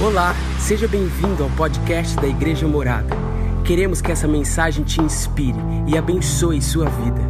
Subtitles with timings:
[0.00, 3.16] Olá, seja bem-vindo ao podcast da Igreja Morada.
[3.66, 5.58] Queremos que essa mensagem te inspire
[5.88, 7.20] e abençoe sua vida.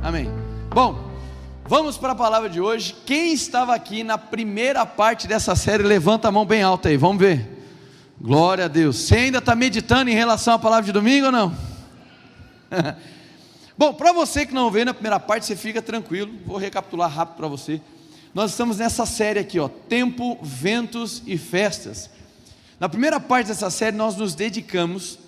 [0.00, 0.30] Amém.
[0.72, 1.10] Bom,
[1.66, 2.94] vamos para a palavra de hoje.
[3.04, 7.18] Quem estava aqui na primeira parte dessa série, levanta a mão bem alta aí, vamos
[7.18, 7.66] ver.
[8.20, 8.96] Glória a Deus.
[8.98, 11.52] Você ainda está meditando em relação à palavra de domingo ou não?
[13.76, 16.32] Bom, para você que não veio na primeira parte, você fica tranquilo.
[16.46, 17.80] Vou recapitular rápido para você.
[18.34, 22.08] Nós estamos nessa série aqui, ó, Tempo, Ventos e Festas.
[22.80, 25.18] Na primeira parte dessa série, nós nos dedicamos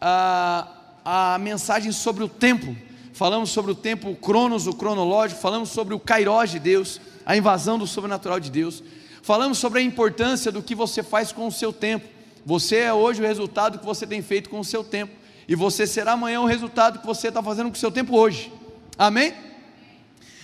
[0.00, 0.68] a,
[1.04, 2.76] a mensagem sobre o tempo.
[3.12, 7.36] Falamos sobre o tempo o cronos, o cronológico, falamos sobre o kairós de Deus, a
[7.36, 8.84] invasão do sobrenatural de Deus.
[9.20, 12.06] Falamos sobre a importância do que você faz com o seu tempo.
[12.46, 15.12] Você é hoje o resultado que você tem feito com o seu tempo.
[15.48, 18.52] E você será amanhã o resultado que você está fazendo com o seu tempo hoje.
[18.96, 19.34] Amém?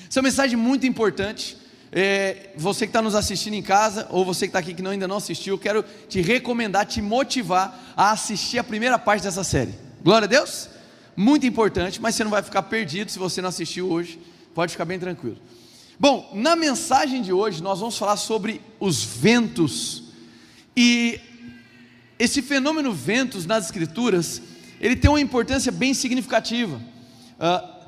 [0.08, 1.59] Essa é uma mensagem muito importante.
[1.92, 4.92] É, você que está nos assistindo em casa, ou você que está aqui que não,
[4.92, 9.42] ainda não assistiu, eu quero te recomendar, te motivar a assistir a primeira parte dessa
[9.42, 9.74] série.
[10.02, 10.68] Glória a Deus?
[11.16, 14.20] Muito importante, mas você não vai ficar perdido se você não assistiu hoje,
[14.54, 15.36] pode ficar bem tranquilo.
[15.98, 20.04] Bom, na mensagem de hoje nós vamos falar sobre os ventos,
[20.76, 21.20] e
[22.18, 24.40] esse fenômeno ventos nas Escrituras,
[24.80, 26.76] ele tem uma importância bem significativa.
[26.76, 27.79] Uh,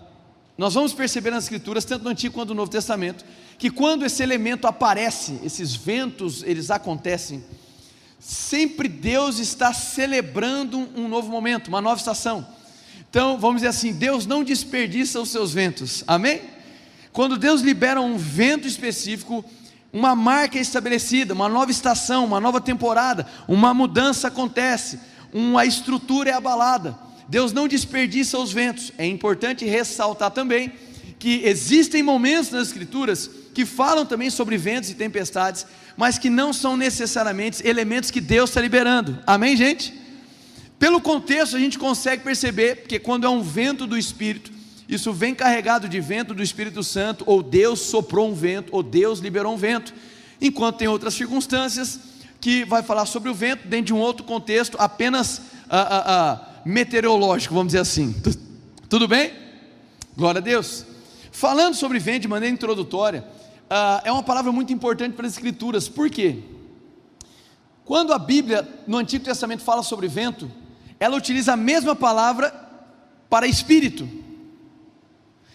[0.63, 3.25] nós vamos perceber nas Escrituras, tanto no Antigo quanto no Novo Testamento,
[3.59, 7.43] que quando esse elemento aparece, esses ventos, eles acontecem,
[8.21, 12.47] sempre Deus está celebrando um novo momento, uma nova estação.
[13.11, 16.41] Então, vamos dizer assim, Deus não desperdiça os seus ventos, amém?
[17.13, 19.45] Quando Deus libera um vento específico,
[19.93, 25.01] uma marca é estabelecida, uma nova estação, uma nova temporada, uma mudança acontece,
[25.33, 26.97] uma estrutura é abalada.
[27.29, 28.93] Deus não desperdiça os ventos.
[28.99, 30.73] É importante ressaltar também
[31.19, 36.53] que existem momentos nas Escrituras que falam também sobre ventos e tempestades, mas que não
[36.53, 39.19] são necessariamente elementos que Deus está liberando.
[39.27, 39.93] Amém, gente?
[40.79, 44.51] Pelo contexto, a gente consegue perceber que quando é um vento do Espírito,
[44.89, 49.21] isso vem carregado de vento do Espírito Santo, ou Deus soprou um vento, ou Deus
[49.21, 49.95] liberou um vento.
[50.41, 52.01] Enquanto tem outras circunstâncias
[52.41, 56.52] que vai falar sobre o vento dentro de um outro contexto, apenas ah, ah, ah,
[56.65, 58.15] meteorológico, vamos dizer assim.
[58.89, 59.33] Tudo bem?
[60.17, 60.85] Glória a Deus.
[61.31, 63.25] Falando sobre vento de maneira introdutória,
[63.71, 66.41] ah, é uma palavra muito importante para as Escrituras, por quê?
[67.85, 70.51] Quando a Bíblia no Antigo Testamento fala sobre vento,
[71.01, 72.55] ela utiliza a mesma palavra
[73.29, 74.09] para espírito,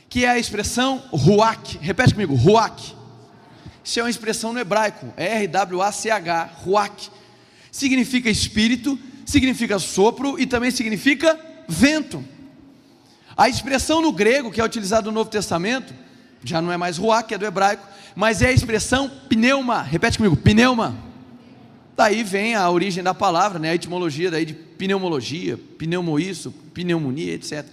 [0.10, 1.78] que é a expressão ruach.
[1.80, 2.96] Repete comigo, ruach.
[3.84, 7.10] Isso é uma expressão no hebraico, R-W-A-C-H, ruach.
[7.72, 12.24] Significa espírito, significa sopro e também significa vento.
[13.36, 15.94] A expressão no grego que é utilizada no Novo Testamento,
[16.44, 19.82] já não é mais ruach, que é do hebraico, mas é a expressão pneuma.
[19.82, 20.96] Repete comigo, pneuma.
[21.96, 23.72] Daí vem a origem da palavra, né?
[23.72, 27.66] a etimologia daí de pneumologia, pneumo isso, pneumonia, etc.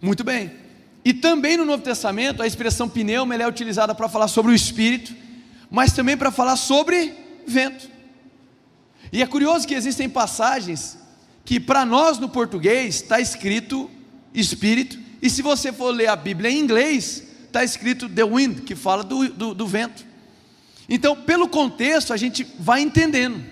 [0.00, 0.50] Muito bem.
[1.04, 5.14] E também no Novo Testamento, a expressão pneuma é utilizada para falar sobre o espírito,
[5.70, 7.12] mas também para falar sobre
[7.46, 7.95] vento.
[9.12, 10.98] E é curioso que existem passagens
[11.44, 13.90] que para nós no português está escrito
[14.34, 18.74] espírito, e se você for ler a Bíblia em inglês, está escrito the wind, que
[18.74, 20.04] fala do, do, do vento.
[20.88, 23.42] Então, pelo contexto, a gente vai entendendo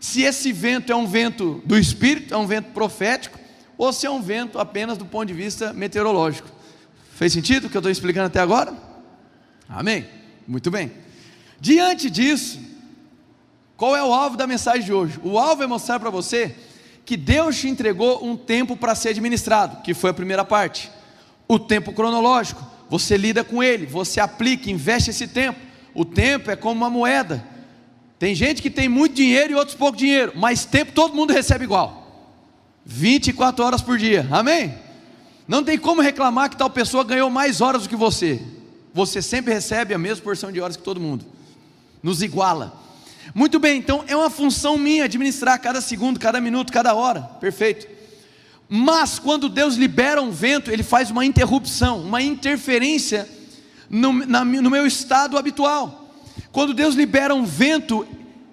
[0.00, 3.38] se esse vento é um vento do espírito, é um vento profético,
[3.76, 6.48] ou se é um vento apenas do ponto de vista meteorológico.
[7.14, 8.74] Fez sentido o que eu estou explicando até agora?
[9.68, 10.06] Amém?
[10.46, 10.92] Muito bem.
[11.60, 12.58] Diante disso,
[13.78, 15.20] qual é o alvo da mensagem de hoje?
[15.22, 16.52] O alvo é mostrar para você
[17.06, 20.90] que Deus te entregou um tempo para ser administrado, que foi a primeira parte.
[21.46, 25.60] O tempo cronológico, você lida com ele, você aplica, investe esse tempo.
[25.94, 27.46] O tempo é como uma moeda.
[28.18, 31.62] Tem gente que tem muito dinheiro e outros pouco dinheiro, mas tempo todo mundo recebe
[31.62, 32.34] igual.
[32.84, 34.26] 24 horas por dia.
[34.28, 34.74] Amém?
[35.46, 38.42] Não tem como reclamar que tal pessoa ganhou mais horas do que você.
[38.92, 41.24] Você sempre recebe a mesma porção de horas que todo mundo.
[42.02, 42.87] Nos iguala.
[43.34, 47.20] Muito bem, então é uma função minha administrar cada segundo, cada minuto, cada hora.
[47.40, 47.86] Perfeito.
[48.68, 53.28] Mas quando Deus libera um vento, Ele faz uma interrupção, uma interferência
[53.88, 56.14] no, na, no meu estado habitual.
[56.52, 58.06] Quando Deus libera um vento,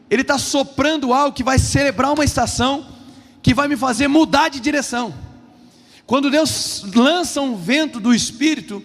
[0.10, 2.88] Ele está soprando algo que vai celebrar uma estação,
[3.42, 5.13] que vai me fazer mudar de direção.
[6.06, 8.81] Quando Deus lança um vento do Espírito,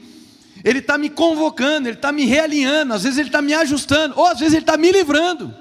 [0.64, 4.26] Ele está me convocando, Ele está me realinhando, às vezes Ele está me ajustando, ou
[4.26, 5.54] às vezes Ele está me livrando.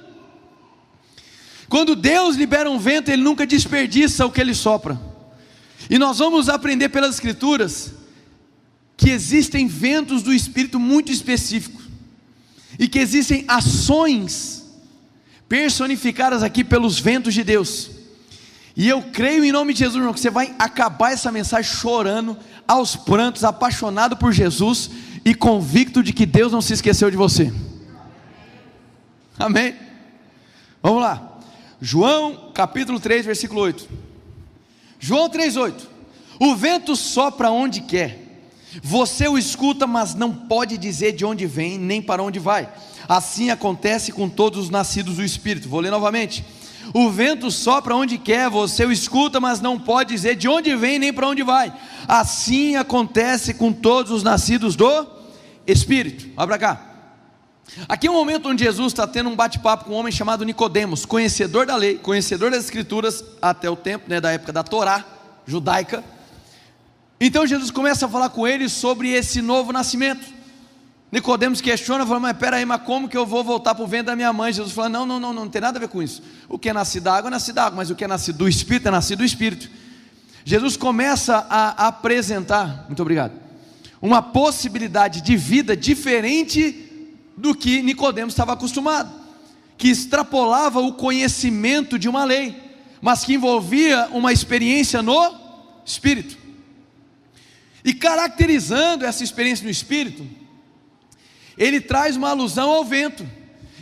[1.70, 5.00] Quando Deus libera um vento, Ele nunca desperdiça o que Ele sopra.
[5.88, 7.94] E nós vamos aprender pelas Escrituras
[8.98, 11.86] que existem ventos do Espírito muito específicos
[12.78, 14.66] e que existem ações
[15.48, 17.92] personificadas aqui pelos ventos de Deus.
[18.76, 22.38] E eu creio em nome de Jesus, irmão, que você vai acabar essa mensagem chorando,
[22.68, 24.90] aos prantos, apaixonado por Jesus
[25.26, 27.52] e convicto de que Deus não se esqueceu de você.
[29.38, 29.76] Amém?
[30.82, 31.29] Vamos lá.
[31.82, 33.88] João capítulo 3, versículo 8.
[35.00, 35.74] João 3,8.
[36.40, 38.28] O vento sopra onde quer.
[38.84, 42.70] Você o escuta, mas não pode dizer de onde vem, nem para onde vai.
[43.08, 45.70] Assim acontece com todos os nascidos do Espírito.
[45.70, 46.46] Vou ler novamente.
[46.94, 51.00] O vento sopra onde quer, você o escuta, mas não pode dizer de onde vem
[51.00, 51.74] nem para onde vai.
[52.08, 55.08] Assim acontece com todos os nascidos do
[55.66, 56.30] Espírito.
[56.36, 56.89] Olha para cá.
[57.88, 61.06] Aqui é um momento onde Jesus está tendo um bate-papo com um homem chamado Nicodemos,
[61.06, 65.06] conhecedor da lei, conhecedor das escrituras até o tempo, né, da época da Torá
[65.46, 66.04] judaica.
[67.20, 70.26] Então Jesus começa a falar com ele sobre esse novo nascimento.
[71.12, 74.16] Nicodemos questiona, fala, mas peraí, mas como que eu vou voltar para o ventre da
[74.16, 74.54] minha mãe?
[74.54, 76.22] Jesus fala, não, não, não, não, não tem nada a ver com isso.
[76.48, 78.38] O que é nascido da água é nascido da água, mas o que é nascido
[78.38, 79.70] do Espírito é nascido do Espírito.
[80.46, 83.34] Jesus começa a apresentar, muito obrigado,
[84.02, 86.89] uma possibilidade de vida diferente
[87.40, 89.10] do que Nicodemos estava acostumado,
[89.78, 92.56] que extrapolava o conhecimento de uma lei,
[93.02, 95.36] mas que envolvia uma experiência no
[95.86, 96.38] espírito.
[97.84, 100.28] E caracterizando essa experiência no espírito,
[101.58, 103.26] ele traz uma alusão ao vento.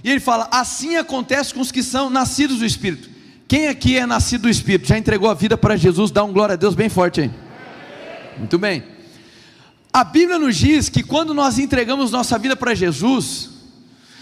[0.03, 3.09] E ele fala: assim acontece com os que são nascidos do espírito.
[3.47, 4.87] Quem aqui é nascido do espírito?
[4.87, 6.11] Já entregou a vida para Jesus?
[6.11, 7.31] Dá um glória a Deus bem forte aí.
[8.37, 8.96] Muito bem.
[9.97, 13.49] A Bíblia nos diz que quando nós entregamos nossa vida para Jesus,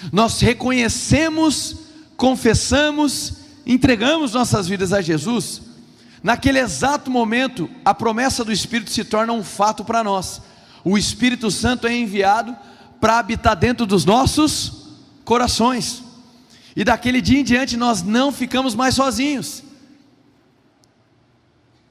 [0.09, 1.75] nós reconhecemos,
[2.15, 3.33] confessamos,
[3.65, 5.61] entregamos nossas vidas a Jesus,
[6.23, 10.41] naquele exato momento, a promessa do Espírito se torna um fato para nós.
[10.81, 12.55] O Espírito Santo é enviado
[13.01, 14.93] para habitar dentro dos nossos
[15.25, 16.01] corações.
[16.73, 19.61] E daquele dia em diante nós não ficamos mais sozinhos.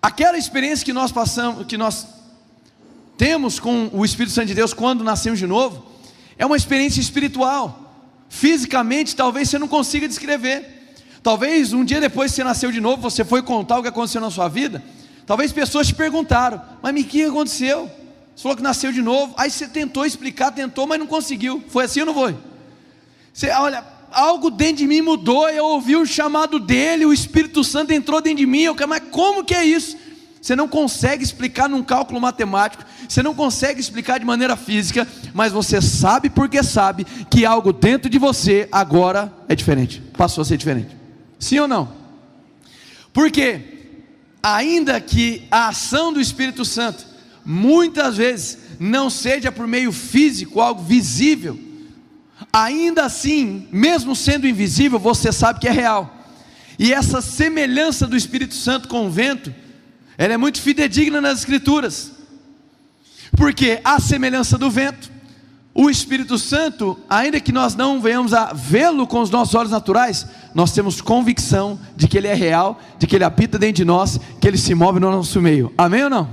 [0.01, 2.14] Aquela experiência que nós passamos, que nós
[3.17, 5.85] temos com o Espírito Santo de Deus quando nascemos de novo,
[6.37, 7.81] é uma experiência espiritual.
[8.29, 10.75] Fisicamente, talvez você não consiga descrever.
[11.23, 14.21] Talvez um dia depois que você nasceu de novo, você foi contar o que aconteceu
[14.21, 14.83] na sua vida.
[15.27, 17.91] Talvez pessoas te perguntaram: Mas o que aconteceu?
[18.35, 19.33] Você falou que nasceu de novo.
[19.37, 21.63] Aí você tentou explicar, tentou, mas não conseguiu.
[21.69, 22.37] Foi assim ou não foi?
[23.33, 25.49] Você, olha, algo dentro de mim mudou.
[25.49, 28.63] Eu ouvi o chamado dele, o Espírito Santo entrou dentro de mim.
[28.63, 29.97] Eu, mas como que é isso?
[30.45, 35.51] Você não consegue explicar num cálculo matemático, você não consegue explicar de maneira física, mas
[35.51, 40.59] você sabe porque sabe que algo dentro de você agora é diferente, passou a ser
[40.59, 40.95] diferente.
[41.39, 41.91] Sim ou não?
[43.11, 43.59] Porque,
[44.43, 47.07] ainda que a ação do Espírito Santo,
[47.43, 51.59] muitas vezes, não seja por meio físico, algo visível,
[52.53, 56.15] ainda assim, mesmo sendo invisível, você sabe que é real.
[56.79, 59.64] E essa semelhança do Espírito Santo com o vento,
[60.17, 62.13] ela é muito fidedigna nas Escrituras,
[63.37, 65.11] porque a semelhança do vento,
[65.75, 70.27] o Espírito Santo, ainda que nós não venhamos a vê-lo com os nossos olhos naturais,
[70.55, 74.21] nós temos convicção de que ele é real, de que ele habita dentro de nós,
[74.41, 75.75] que ele se move no nosso meio.
[75.77, 76.31] Amém ou não?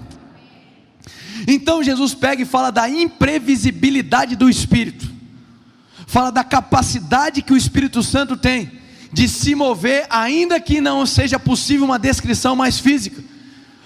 [1.47, 5.09] Então Jesus pega e fala da imprevisibilidade do Espírito,
[6.05, 8.79] fala da capacidade que o Espírito Santo tem
[9.11, 13.21] de se mover, ainda que não seja possível uma descrição mais física.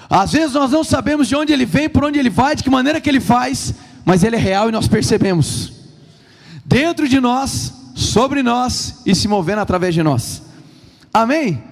[0.09, 2.69] Às vezes nós não sabemos de onde ele vem, por onde ele vai, de que
[2.69, 5.73] maneira que ele faz, mas ele é real e nós percebemos.
[6.63, 10.43] Dentro de nós, sobre nós e se movendo através de nós.
[11.13, 11.63] Amém?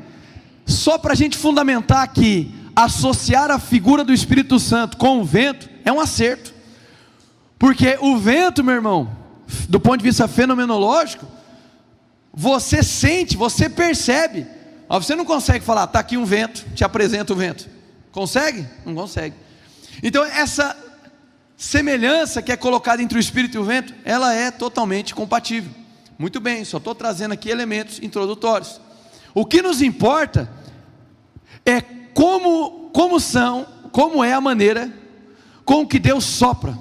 [0.65, 5.69] Só para a gente fundamentar aqui, associar a figura do Espírito Santo com o vento
[5.83, 6.53] é um acerto.
[7.59, 9.09] Porque o vento, meu irmão,
[9.69, 11.25] do ponto de vista fenomenológico,
[12.33, 14.47] você sente, você percebe.
[14.89, 17.67] Você não consegue falar, está aqui um vento, te apresenta o vento.
[18.13, 18.65] Consegue?
[18.85, 19.35] Não consegue.
[20.01, 20.77] Então, essa
[21.57, 25.71] semelhança que é colocada entre o espírito e o vento, ela é totalmente compatível.
[26.17, 28.79] Muito bem, só estou trazendo aqui elementos introdutórios.
[29.33, 30.49] O que nos importa
[31.65, 34.93] é como, como são, como é a maneira
[35.65, 36.77] com que Deus sopra.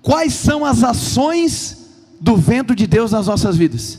[0.00, 1.88] Quais são as ações
[2.20, 3.98] do vento de Deus nas nossas vidas?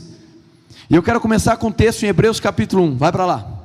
[0.88, 2.96] E eu quero começar com o texto em Hebreus capítulo 1.
[2.96, 3.59] Vai para lá.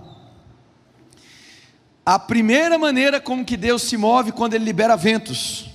[2.06, 5.72] A primeira maneira como que Deus se move quando Ele libera ventos.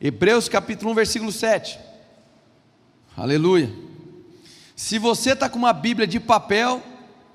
[0.00, 1.78] Hebreus capítulo 1, versículo 7.
[3.16, 3.72] Aleluia.
[4.74, 6.82] Se você está com uma Bíblia de papel,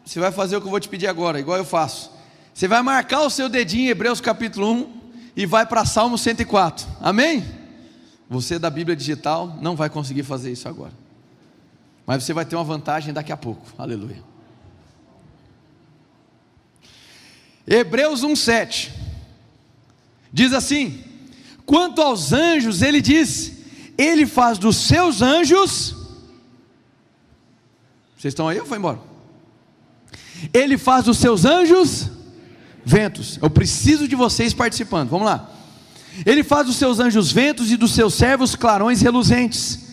[0.03, 2.11] você vai fazer o que eu vou te pedir agora, igual eu faço.
[2.53, 4.93] Você vai marcar o seu dedinho em Hebreus capítulo 1
[5.35, 6.85] e vai para Salmo 104.
[6.99, 7.45] Amém?
[8.29, 10.93] Você da Bíblia digital não vai conseguir fazer isso agora.
[12.05, 13.65] Mas você vai ter uma vantagem daqui a pouco.
[13.77, 14.21] Aleluia.
[17.67, 18.91] Hebreus 1,7
[20.31, 21.03] diz assim:
[21.65, 23.51] Quanto aos anjos, ele diz:
[23.97, 25.93] Ele faz dos seus anjos.
[28.17, 28.99] Vocês estão aí ou foi embora?
[30.53, 32.09] Ele faz dos seus anjos
[32.85, 33.37] ventos.
[33.41, 35.09] Eu preciso de vocês participando.
[35.09, 35.51] Vamos lá.
[36.25, 39.87] Ele faz dos seus anjos ventos e dos seus servos clarões reluzentes.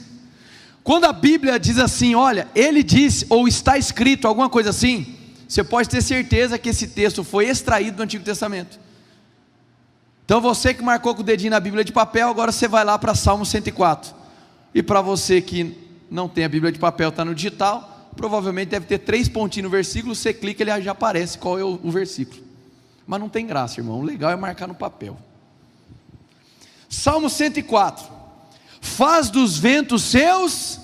[0.83, 5.14] Quando a Bíblia diz assim, olha, ele disse ou está escrito alguma coisa assim,
[5.49, 8.79] você pode ter certeza que esse texto foi extraído do Antigo Testamento.
[10.25, 12.99] Então você que marcou com o dedinho na Bíblia de papel, agora você vai lá
[12.99, 14.15] para Salmo 104.
[14.75, 15.77] E para você que
[16.11, 19.71] não tem a Bíblia de papel, está no digital, provavelmente deve ter três pontinhos no
[19.71, 22.43] versículo, você clica, ele já aparece qual é o, o versículo.
[23.07, 24.01] Mas não tem graça, irmão.
[24.01, 25.19] O legal é marcar no papel.
[26.89, 28.07] Salmo 104.
[28.81, 30.81] Faz dos ventos seus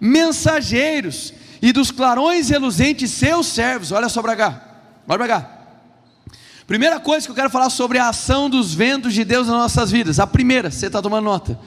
[0.00, 3.92] mensageiros e dos clarões reluzentes seus servos.
[3.92, 4.62] Olha só para cá.
[5.06, 5.58] Olha para cá.
[6.66, 9.90] Primeira coisa que eu quero falar sobre a ação dos ventos de Deus nas nossas
[9.90, 10.18] vidas.
[10.18, 11.58] A primeira, você está tomando nota.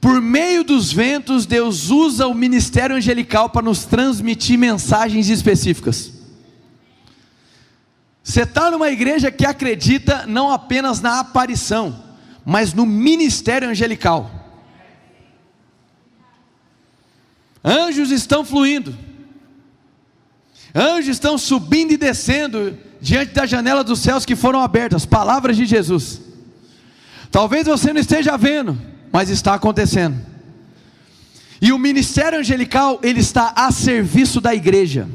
[0.00, 6.12] Por meio dos ventos, Deus usa o ministério angelical para nos transmitir mensagens específicas.
[8.22, 12.04] Você está numa igreja que acredita não apenas na aparição,
[12.44, 14.30] mas no ministério angelical.
[17.64, 18.96] Anjos estão fluindo,
[20.76, 25.64] anjos estão subindo e descendo diante da janela dos céus que foram abertas palavras de
[25.64, 26.20] Jesus.
[27.30, 28.78] Talvez você não esteja vendo,
[29.10, 30.16] mas está acontecendo.
[31.60, 35.08] E o ministério angelical, ele está a serviço da igreja.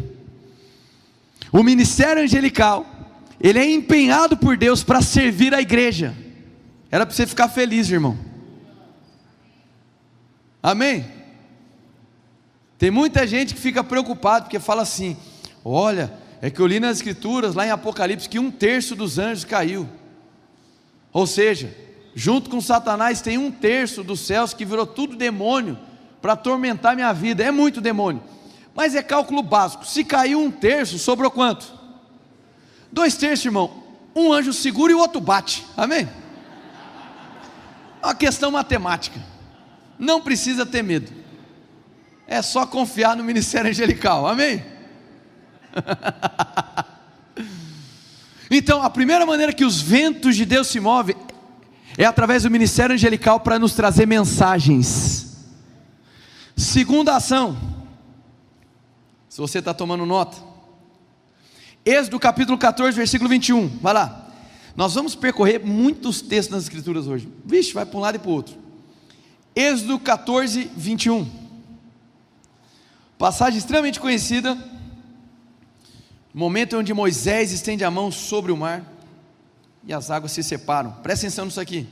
[1.51, 2.85] O ministério angelical,
[3.39, 6.15] ele é empenhado por Deus para servir a igreja.
[6.89, 8.17] Era para você ficar feliz, irmão.
[10.63, 11.05] Amém?
[12.77, 15.15] Tem muita gente que fica preocupado porque fala assim:
[15.63, 19.45] olha, é que eu li nas Escrituras, lá em Apocalipse, que um terço dos anjos
[19.45, 19.87] caiu.
[21.13, 21.75] Ou seja,
[22.15, 25.77] junto com Satanás tem um terço dos céus que virou tudo demônio
[26.21, 27.43] para atormentar minha vida.
[27.43, 28.23] É muito demônio.
[28.73, 29.85] Mas é cálculo básico.
[29.85, 31.73] Se caiu um terço, sobrou quanto?
[32.91, 33.83] Dois terços, irmão.
[34.15, 35.65] Um anjo segura e o outro bate.
[35.77, 36.07] Amém?
[38.03, 39.19] uma questão matemática.
[39.97, 41.11] Não precisa ter medo.
[42.27, 44.27] É só confiar no ministério angelical.
[44.27, 44.63] Amém?
[48.49, 51.15] então, a primeira maneira que os ventos de Deus se movem
[51.97, 55.37] é através do ministério angelical para nos trazer mensagens.
[56.55, 57.57] Segunda ação,
[59.27, 60.37] se você está tomando nota,
[61.83, 64.27] Êxodo capítulo 14, versículo 21, vai lá.
[64.75, 67.27] Nós vamos percorrer muitos textos nas Escrituras hoje.
[67.43, 68.55] Vixe, vai para um lado e para o outro.
[69.55, 71.27] Êxodo 14, 21.
[73.17, 74.57] Passagem extremamente conhecida.
[76.33, 78.83] Momento onde Moisés estende a mão sobre o mar
[79.85, 80.91] e as águas se separam.
[81.03, 81.87] Presta atenção nisso aqui.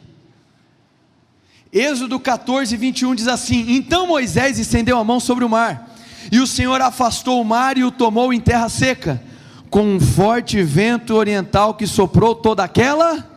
[1.72, 5.94] Êxodo 14, 21 diz assim: Então Moisés estendeu a mão sobre o mar,
[6.32, 9.22] e o Senhor afastou o mar e o tomou em terra seca
[9.70, 13.30] com um forte vento oriental que soprou toda aquela,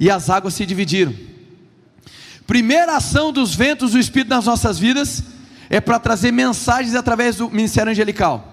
[0.00, 1.14] e as águas se dividiram.
[2.46, 5.22] Primeira ação dos ventos do Espírito nas nossas vidas
[5.68, 8.51] é para trazer mensagens através do ministério angelical.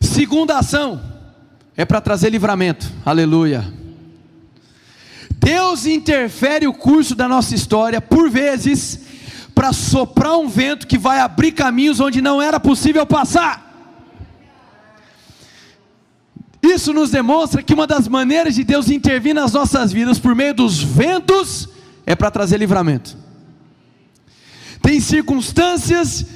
[0.00, 1.00] Segunda ação
[1.76, 2.90] é para trazer livramento.
[3.04, 3.72] Aleluia.
[5.38, 9.00] Deus interfere o curso da nossa história por vezes
[9.54, 13.68] para soprar um vento que vai abrir caminhos onde não era possível passar.
[16.62, 20.54] Isso nos demonstra que uma das maneiras de Deus intervir nas nossas vidas por meio
[20.54, 21.68] dos ventos
[22.06, 23.16] é para trazer livramento.
[24.82, 26.26] Tem circunstâncias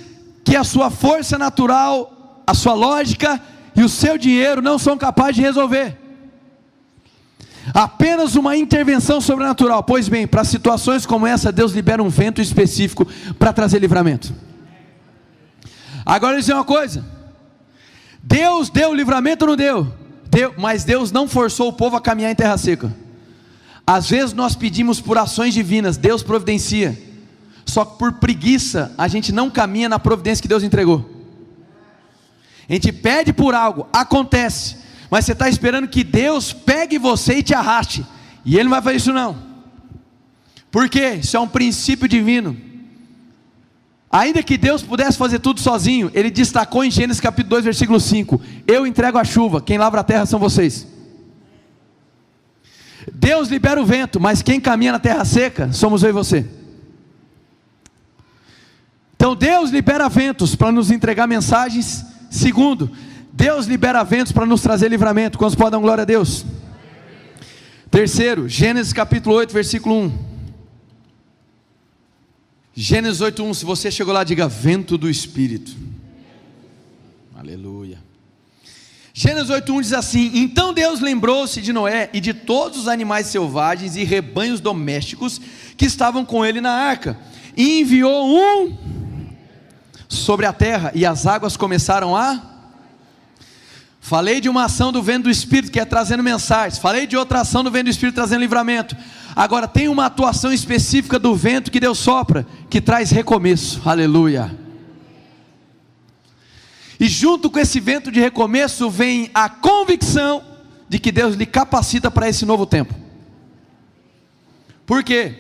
[0.43, 3.41] que a sua força natural, a sua lógica
[3.77, 5.99] e o seu dinheiro não são capazes de resolver.
[7.73, 9.83] Apenas uma intervenção sobrenatural.
[9.83, 13.07] Pois bem, para situações como essa, Deus libera um vento específico
[13.39, 14.35] para trazer livramento.
[16.05, 17.05] Agora, dizer uma coisa:
[18.23, 19.93] Deus deu livramento ou não deu?
[20.29, 22.95] Deus, mas Deus não forçou o povo a caminhar em terra seca.
[23.87, 26.99] Às vezes nós pedimos por ações divinas, Deus providencia.
[27.67, 31.14] Só que por preguiça a gente não caminha na providência que Deus entregou.
[32.69, 34.77] A gente pede por algo, acontece,
[35.11, 38.05] mas você está esperando que Deus pegue você e te arraste,
[38.45, 39.37] e Ele não vai fazer isso não.
[40.71, 41.21] Por quê?
[41.23, 42.57] Isso é um princípio divino.
[44.11, 48.41] Ainda que Deus pudesse fazer tudo sozinho, ele destacou em Gênesis capítulo 2, versículo 5:
[48.67, 50.87] Eu entrego a chuva, quem lavra a terra são vocês.
[53.13, 56.47] Deus libera o vento, mas quem caminha na terra seca somos eu e você.
[59.17, 62.05] Então Deus libera ventos para nos entregar mensagens.
[62.35, 62.91] Segundo,
[63.33, 65.39] Deus libera ventos para nos trazer livramento.
[65.39, 66.45] Quantos podem dar glória a Deus?
[67.89, 70.19] Terceiro, Gênesis capítulo 8, versículo 1.
[72.75, 73.55] Gênesis 8, 1.
[73.55, 75.77] Se você chegou lá, diga vento do Espírito.
[77.37, 78.03] Aleluia.
[79.13, 83.95] Gênesis 8:1 diz assim: Então Deus lembrou-se de Noé e de todos os animais selvagens
[83.95, 85.41] e rebanhos domésticos
[85.77, 87.17] que estavam com ele na arca,
[87.57, 89.04] e enviou um
[90.09, 92.41] sobre a terra, e as águas começaram a.
[94.01, 97.41] Falei de uma ação do vento do Espírito que é trazendo mensagens, falei de outra
[97.41, 98.95] ação do vento do Espírito trazendo livramento.
[99.35, 103.81] Agora tem uma atuação específica do vento que Deus sopra, que traz recomeço.
[103.85, 104.57] Aleluia.
[107.01, 110.45] E junto com esse vento de recomeço vem a convicção
[110.89, 112.95] de que Deus lhe capacita para esse novo tempo.
[114.87, 115.35] Por quê?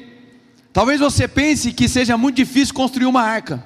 [0.72, 3.62] Talvez você pense que seja muito difícil construir uma arca,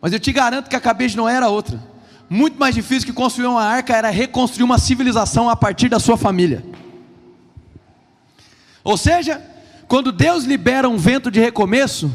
[0.00, 1.82] mas eu te garanto que a cabeça não era outra.
[2.28, 6.16] Muito mais difícil que construir uma arca era reconstruir uma civilização a partir da sua
[6.16, 6.64] família.
[8.84, 9.42] Ou seja,
[9.86, 12.10] quando Deus libera um vento de recomeço,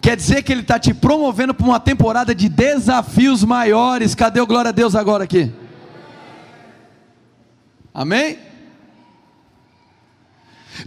[0.00, 4.14] Quer dizer que Ele está te promovendo para uma temporada de desafios maiores.
[4.14, 5.52] Cadê o glória a Deus agora aqui?
[7.92, 8.38] Amém?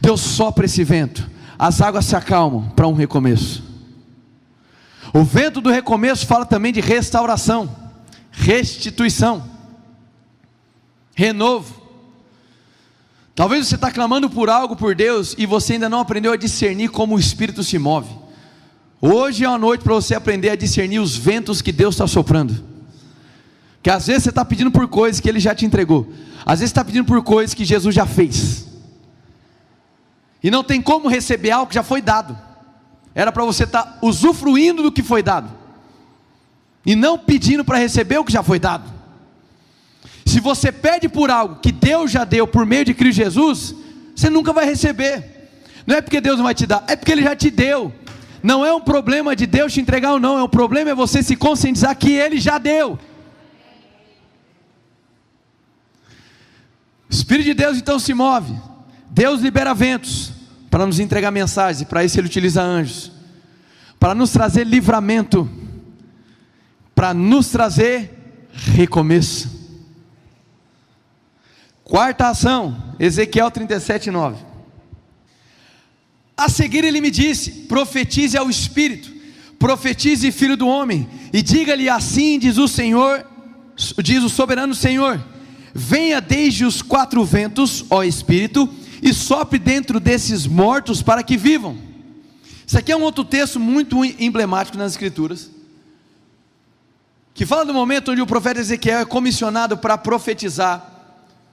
[0.02, 3.73] Deus sopra esse vento, as águas se acalmam para um recomeço.
[5.14, 7.70] O vento do recomeço fala também de restauração,
[8.32, 9.48] restituição,
[11.14, 11.84] renovo.
[13.36, 16.90] Talvez você está clamando por algo por Deus e você ainda não aprendeu a discernir
[16.90, 18.10] como o Espírito se move.
[19.00, 22.64] Hoje é uma noite para você aprender a discernir os ventos que Deus está soprando.
[23.84, 26.12] Que às vezes você está pedindo por coisas que Ele já te entregou.
[26.46, 28.66] Às vezes está pedindo por coisas que Jesus já fez.
[30.42, 32.53] E não tem como receber algo que já foi dado.
[33.16, 35.52] Era para você estar tá usufruindo do que foi dado.
[36.86, 38.92] E não pedindo para receber o que já foi dado.
[40.26, 43.76] Se você pede por algo que Deus já deu por meio de Cristo Jesus,
[44.16, 45.52] você nunca vai receber.
[45.86, 47.94] Não é porque Deus não vai te dar, é porque Ele já te deu.
[48.42, 51.22] Não é um problema de Deus te entregar ou não, é um problema é você
[51.22, 53.00] se conscientizar que Ele já deu.
[57.10, 58.54] O Espírito de Deus então se move.
[59.10, 60.33] Deus libera ventos
[60.74, 63.12] para nos entregar mensagens, para isso Ele utiliza anjos,
[64.00, 65.48] para nos trazer livramento,
[66.96, 68.12] para nos trazer
[68.52, 69.52] recomeço.
[71.84, 74.44] Quarta ação, Ezequiel 37, 9.
[76.36, 79.14] A seguir ele me disse: profetize ao Espírito,
[79.60, 83.24] profetize, filho do homem, e diga-lhe assim: diz o Senhor,
[84.02, 85.24] diz o soberano Senhor:
[85.72, 88.68] venha desde os quatro ventos, ó Espírito,
[89.04, 91.78] e sopre dentro desses mortos para que vivam.
[92.66, 95.52] Isso aqui é um outro texto muito emblemático nas Escrituras,
[97.34, 100.90] que fala do momento onde o profeta Ezequiel é comissionado para profetizar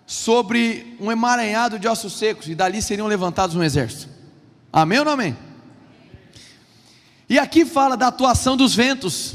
[0.06, 4.08] sobre um emaranhado de ossos secos, e dali seriam levantados um exército.
[4.72, 5.36] Amém ou não amém?
[7.28, 9.34] E aqui fala da atuação dos ventos.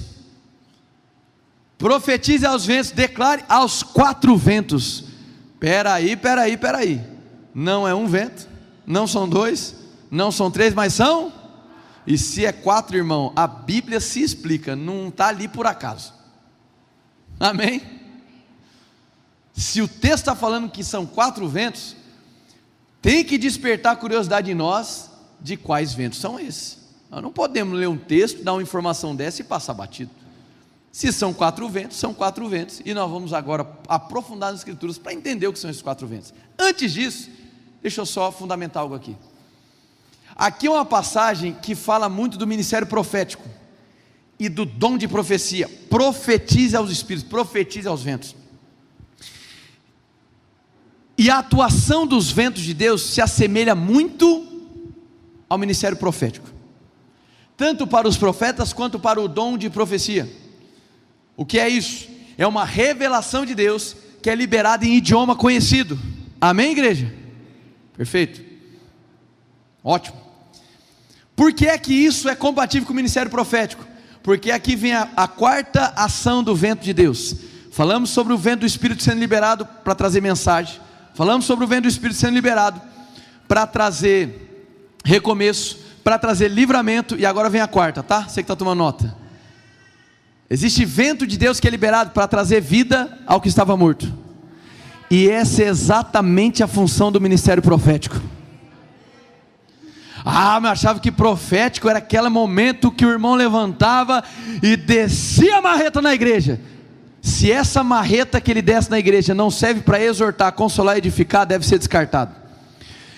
[1.77, 5.03] Profetize aos ventos, declare aos quatro ventos.
[5.59, 7.14] Peraí, peraí, peraí.
[7.55, 8.49] Não é um vento,
[8.85, 9.75] não são dois,
[10.11, 11.31] não são três, mas são.
[12.05, 16.13] E se é quatro, irmão, a Bíblia se explica, não está ali por acaso.
[17.39, 17.81] Amém?
[19.53, 21.95] Se o texto está falando que são quatro ventos,
[23.01, 26.77] tem que despertar curiosidade em nós de quais ventos são esses.
[27.09, 30.11] Nós não podemos ler um texto, dar uma informação dessa e passar batido.
[30.91, 35.13] Se são quatro ventos, são quatro ventos, e nós vamos agora aprofundar nas Escrituras para
[35.13, 36.33] entender o que são esses quatro ventos.
[36.57, 37.29] Antes disso,
[37.85, 39.15] deixa eu só fundamentar algo aqui.
[40.35, 43.47] Aqui é uma passagem que fala muito do ministério profético
[44.39, 45.69] e do dom de profecia.
[45.87, 48.35] Profetize aos espíritos, profetize aos ventos.
[51.15, 54.47] E a atuação dos ventos de Deus se assemelha muito
[55.47, 56.49] ao ministério profético,
[57.55, 60.27] tanto para os profetas quanto para o dom de profecia.
[61.37, 62.09] O que é isso?
[62.35, 65.99] É uma revelação de Deus que é liberada em idioma conhecido.
[66.41, 67.24] Amém, igreja?
[67.97, 68.41] Perfeito.
[69.83, 70.19] Ótimo.
[71.35, 73.85] Por que é que isso é compatível com o ministério profético?
[74.23, 77.35] Porque aqui vem a, a quarta ação do vento de Deus.
[77.71, 80.79] Falamos sobre o vento do Espírito sendo liberado para trazer mensagem.
[81.13, 82.81] Falamos sobre o vento do Espírito sendo liberado
[83.47, 84.65] para trazer
[85.03, 88.23] recomeço, para trazer livramento, e agora vem a quarta, tá?
[88.23, 89.15] Você que está tomando nota.
[90.49, 94.24] Existe vento de Deus que é liberado para trazer vida ao que estava morto.
[95.09, 98.19] E essa é exatamente a função do ministério profético.
[100.23, 104.23] Ah, mas achava que profético era aquele momento que o irmão levantava
[104.63, 106.59] e descia a marreta na igreja.
[107.21, 111.45] Se essa marreta que ele desce na igreja não serve para exortar, consolar e edificar,
[111.45, 112.35] deve ser descartado.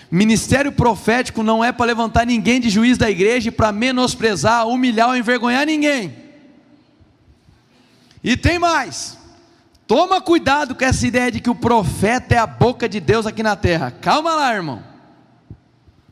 [0.10, 5.10] Ministério profético não é para levantar ninguém de juiz da igreja e para menosprezar, humilhar
[5.10, 6.14] ou envergonhar ninguém.
[8.24, 9.17] E tem mais.
[9.88, 13.42] Toma cuidado com essa ideia de que o profeta é a boca de Deus aqui
[13.42, 13.90] na terra.
[13.90, 14.84] Calma lá, irmão.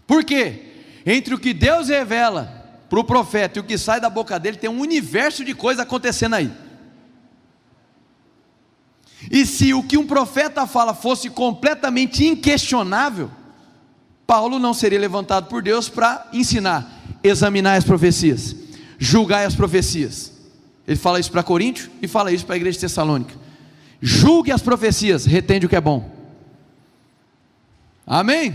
[0.07, 0.61] Por quê?
[1.05, 4.57] Entre o que Deus revela para o profeta e o que sai da boca dele,
[4.57, 6.51] tem um universo de coisas acontecendo aí.
[9.29, 13.29] E se o que um profeta fala fosse completamente inquestionável,
[14.25, 18.55] Paulo não seria levantado por Deus para ensinar, examinar as profecias,
[18.97, 20.31] julgar as profecias.
[20.87, 23.44] Ele fala isso para Coríntio e fala isso para a igreja de Tessalônica.
[24.05, 26.07] Julgue as profecias, retende o que é bom.
[28.05, 28.53] Amém?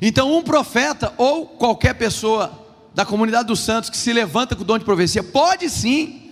[0.00, 2.50] Então, um profeta ou qualquer pessoa
[2.94, 6.30] da comunidade dos santos que se levanta com o dom de profecia pode sim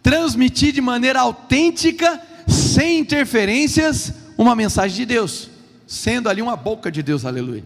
[0.00, 5.50] transmitir de maneira autêntica, sem interferências, uma mensagem de Deus,
[5.88, 7.64] sendo ali uma boca de Deus, aleluia.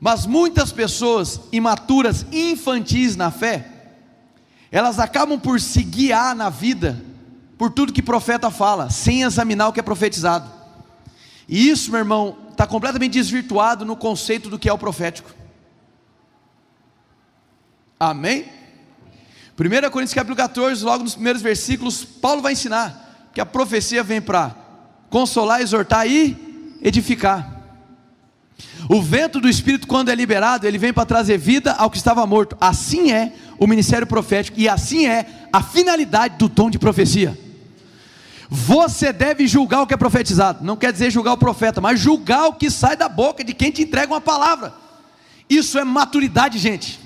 [0.00, 3.68] Mas muitas pessoas imaturas, infantis na fé,
[4.70, 7.02] elas acabam por se guiar na vida
[7.56, 10.50] por tudo que profeta fala, sem examinar o que é profetizado.
[11.48, 15.30] E isso, meu irmão, está completamente desvirtuado no conceito do que é o profético.
[17.98, 18.46] Amém?
[19.58, 24.20] 1 Coríntios capítulo 14, logo nos primeiros versículos, Paulo vai ensinar que a profecia vem
[24.20, 24.54] para
[25.08, 27.54] consolar, exortar e edificar.
[28.88, 32.26] O vento do Espírito, quando é liberado, ele vem para trazer vida ao que estava
[32.26, 32.56] morto.
[32.60, 37.43] Assim é o ministério profético e assim é a finalidade do dom de profecia.
[38.56, 42.46] Você deve julgar o que é profetizado, não quer dizer julgar o profeta, mas julgar
[42.46, 44.72] o que sai da boca de quem te entrega uma palavra.
[45.50, 47.00] Isso é maturidade, gente.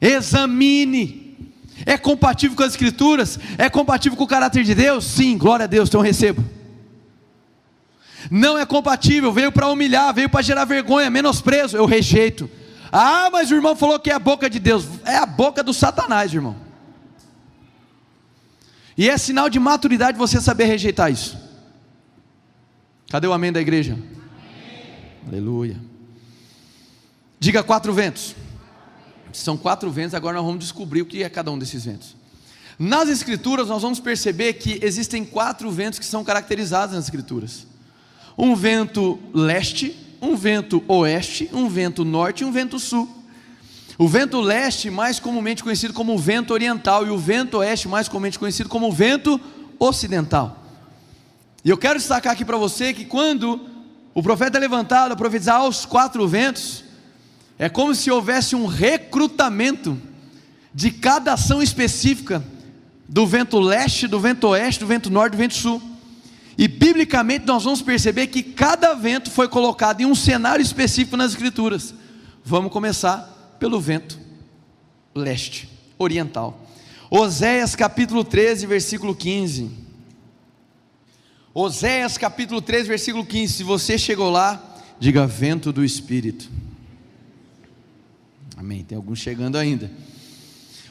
[0.00, 1.54] Examine.
[1.86, 3.38] É compatível com as Escrituras?
[3.56, 5.04] É compatível com o caráter de Deus?
[5.04, 6.44] Sim, glória a Deus, então recebo.
[8.32, 12.50] Não é compatível, veio para humilhar, veio para gerar vergonha, menosprezo, eu rejeito.
[12.90, 15.72] Ah, mas o irmão falou que é a boca de Deus, é a boca do
[15.72, 16.67] Satanás, irmão.
[18.98, 21.38] E é sinal de maturidade você saber rejeitar isso.
[23.08, 23.92] Cadê o amém da igreja?
[23.92, 24.04] Amém.
[25.28, 25.80] Aleluia.
[27.38, 28.34] Diga quatro ventos.
[29.32, 32.16] São quatro ventos, agora nós vamos descobrir o que é cada um desses ventos.
[32.76, 37.68] Nas Escrituras, nós vamos perceber que existem quatro ventos que são caracterizados nas Escrituras:
[38.36, 43.17] um vento leste, um vento oeste, um vento norte e um vento sul.
[43.98, 48.38] O vento leste, mais comumente conhecido como vento oriental, e o vento oeste, mais comumente
[48.38, 49.40] conhecido como vento
[49.76, 50.64] ocidental.
[51.64, 53.60] E eu quero destacar aqui para você que quando
[54.14, 56.84] o profeta é levantado a profetizar aos quatro ventos,
[57.58, 60.00] é como se houvesse um recrutamento
[60.72, 62.44] de cada ação específica
[63.08, 65.82] do vento leste, do vento oeste, do vento norte, do vento sul.
[66.56, 71.32] E biblicamente nós vamos perceber que cada vento foi colocado em um cenário específico nas
[71.32, 71.92] escrituras.
[72.44, 74.18] Vamos começar pelo vento
[75.14, 75.68] leste,
[75.98, 76.66] oriental.
[77.10, 79.70] Oséias capítulo 13, versículo 15.
[81.54, 83.52] Oséias capítulo 13, versículo 15.
[83.52, 84.62] Se você chegou lá,
[85.00, 86.50] diga vento do Espírito.
[88.56, 88.84] Amém.
[88.84, 89.90] Tem alguns chegando ainda.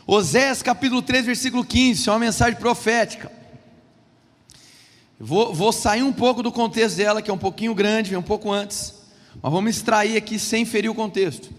[0.06, 3.30] Oséias capítulo 3, versículo 15, é uma mensagem profética.
[5.20, 8.24] Vou, vou, sair um pouco do contexto dela, que é um pouquinho grande, vem um
[8.24, 8.94] pouco antes,
[9.42, 11.50] mas vamos extrair aqui sem ferir o contexto.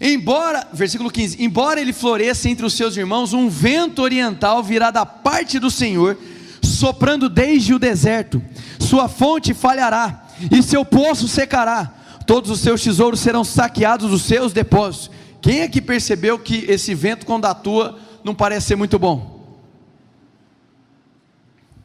[0.00, 5.06] Embora, versículo 15: Embora ele floresça entre os seus irmãos, um vento oriental virá da
[5.06, 6.18] parte do Senhor,
[6.62, 8.42] soprando desde o deserto,
[8.78, 11.92] sua fonte falhará, e seu poço secará,
[12.26, 15.10] todos os seus tesouros serão saqueados dos seus depósitos.
[15.40, 19.36] Quem é que percebeu que esse vento, quando atua, não parece ser muito bom?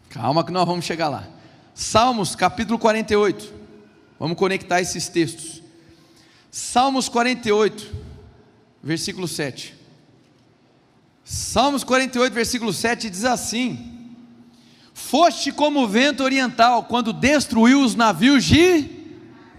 [0.10, 1.24] Calma que nós vamos chegar lá.
[1.74, 3.54] Salmos capítulo 48.
[4.20, 5.62] Vamos conectar esses textos.
[6.52, 7.96] Salmos 48,
[8.84, 9.76] versículo 7.
[11.24, 14.16] Salmos 48, versículo 7 diz assim:
[14.94, 18.90] Foste como o vento oriental quando destruiu os navios de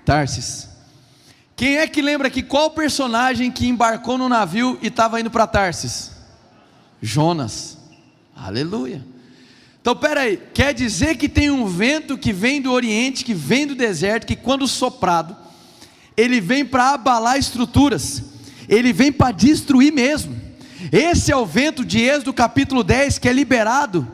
[0.04, 0.68] Tarsis.
[1.54, 5.46] Quem é que lembra aqui qual personagem que embarcou no navio e estava indo para
[5.46, 6.11] Tarsis?
[7.00, 7.78] Jonas.
[8.35, 9.04] Aleluia.
[9.80, 13.74] Então, peraí, quer dizer que tem um vento que vem do Oriente, que vem do
[13.74, 15.37] deserto, que quando soprado,
[16.16, 18.22] ele vem para abalar estruturas,
[18.68, 20.35] ele vem para destruir mesmo.
[20.90, 24.07] Esse é o vento de Êxodo capítulo 10 que é liberado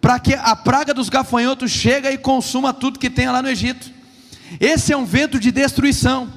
[0.00, 3.90] para que a praga dos gafanhotos chegue e consuma tudo que tem lá no Egito.
[4.60, 6.32] Esse é um vento de destruição.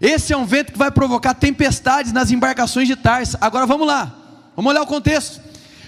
[0.00, 3.38] Esse é um vento que vai provocar tempestades nas embarcações de Tarsa.
[3.40, 4.14] Agora vamos lá,
[4.54, 5.40] vamos olhar o contexto.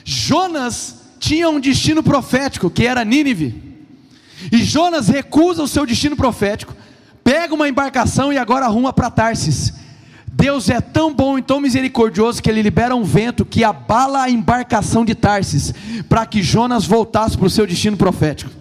[0.05, 3.69] Jonas tinha um destino profético, que era Nínive.
[4.53, 6.75] E Jonas recusa o seu destino profético,
[7.25, 9.73] pega uma embarcação e agora arruma para Tarsis.
[10.39, 14.31] Deus é tão bom e tão misericordioso que ele libera um vento que abala a
[14.31, 15.75] embarcação de Tarsis,
[16.09, 18.53] para que Jonas voltasse para o seu destino profético.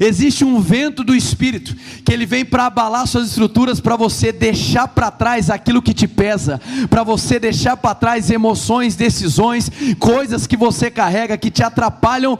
[0.00, 4.88] Existe um vento do Espírito que ele vem para abalar suas estruturas, para você deixar
[4.88, 10.56] para trás aquilo que te pesa, para você deixar para trás emoções, decisões, coisas que
[10.56, 12.36] você carrega que te atrapalham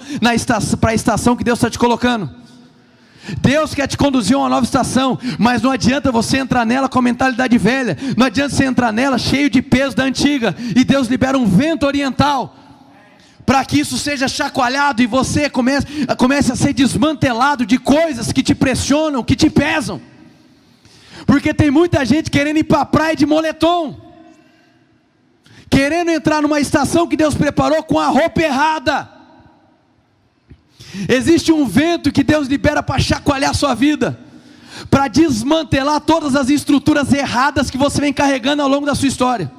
[0.80, 2.47] para a estação que Deus está te colocando.
[3.40, 6.98] Deus quer te conduzir a uma nova estação, mas não adianta você entrar nela com
[6.98, 11.08] a mentalidade velha, não adianta você entrar nela cheio de peso da antiga, e Deus
[11.08, 12.54] libera um vento oriental
[13.48, 15.86] para que isso seja chacoalhado e você comece,
[16.18, 20.02] comece a ser desmantelado de coisas que te pressionam, que te pesam.
[21.26, 23.98] Porque tem muita gente querendo ir para a praia de moletom,
[25.70, 29.17] querendo entrar numa estação que Deus preparou com a roupa errada.
[31.08, 34.18] Existe um vento que Deus libera para chacoalhar a sua vida,
[34.90, 39.50] para desmantelar todas as estruturas erradas que você vem carregando ao longo da sua história.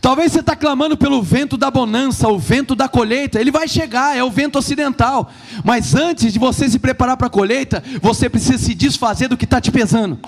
[0.00, 4.16] Talvez você está clamando pelo vento da bonança, o vento da colheita, ele vai chegar,
[4.16, 5.30] é o vento ocidental.
[5.64, 9.44] Mas antes de você se preparar para a colheita, você precisa se desfazer do que
[9.44, 10.18] está te pesando.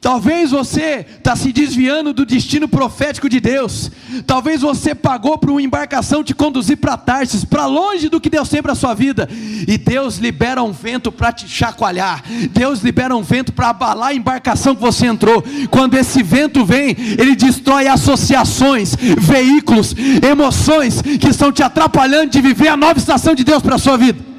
[0.00, 3.90] Talvez você está se desviando do destino profético de Deus.
[4.26, 8.48] Talvez você pagou para uma embarcação te conduzir para Tarsis, para longe do que Deus
[8.48, 9.28] tem para a sua vida.
[9.68, 12.24] E Deus libera um vento para te chacoalhar.
[12.50, 15.44] Deus libera um vento para abalar a embarcação que você entrou.
[15.70, 19.94] Quando esse vento vem, ele destrói associações, veículos,
[20.26, 23.98] emoções que estão te atrapalhando de viver a nova estação de Deus para a sua
[23.98, 24.29] vida.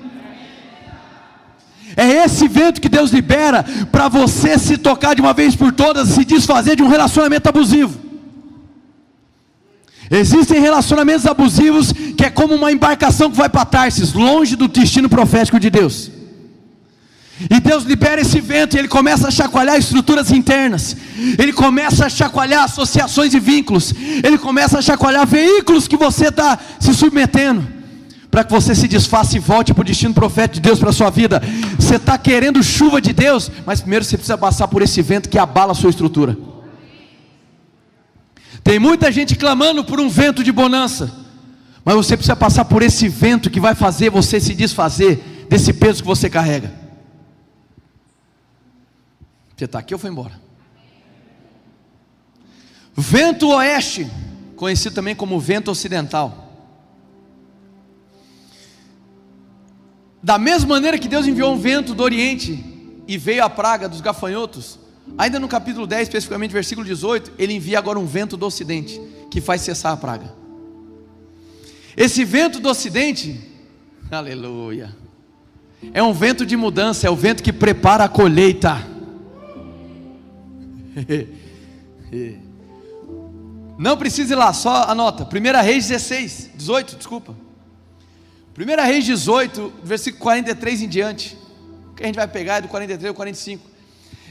[2.02, 6.10] É esse vento que Deus libera para você se tocar de uma vez por todas,
[6.10, 7.96] se desfazer de um relacionamento abusivo.
[10.10, 15.08] Existem relacionamentos abusivos que é como uma embarcação que vai para Tarsis, longe do destino
[15.08, 16.10] profético de Deus.
[17.48, 20.98] E Deus libera esse vento e ele começa a chacoalhar estruturas internas.
[21.38, 23.94] Ele começa a chacoalhar associações e vínculos.
[24.24, 27.81] Ele começa a chacoalhar veículos que você está se submetendo
[28.32, 30.94] para que você se desfaça e volte para o destino profético de Deus para a
[30.94, 31.42] sua vida.
[31.78, 35.38] Você está querendo chuva de Deus, mas primeiro você precisa passar por esse vento que
[35.38, 36.38] abala a sua estrutura.
[38.64, 41.12] Tem muita gente clamando por um vento de bonança,
[41.84, 46.02] mas você precisa passar por esse vento que vai fazer você se desfazer desse peso
[46.02, 46.72] que você carrega.
[49.58, 50.40] Você está aqui ou foi embora?
[52.96, 54.10] Vento oeste,
[54.56, 56.41] conhecido também como vento ocidental.
[60.24, 62.64] Da mesma maneira que Deus enviou um vento do Oriente
[63.08, 64.78] e veio a praga dos gafanhotos,
[65.18, 69.42] ainda no capítulo 10, especificamente versículo 18, ele envia agora um vento do Ocidente que
[69.42, 70.32] faz cessar a praga.
[71.98, 73.40] Esse vento do Ocidente,
[74.12, 74.96] aleluia,
[75.92, 78.88] é um vento de mudança, é o vento que prepara a colheita.
[83.78, 85.24] Não precisa ir lá, só anota.
[85.24, 85.28] 1
[85.64, 87.36] Reis 16, 18, desculpa.
[88.62, 91.36] 1 Reis 18, versículo 43 em diante,
[91.96, 93.68] que a gente vai pegar é do 43 ao 45.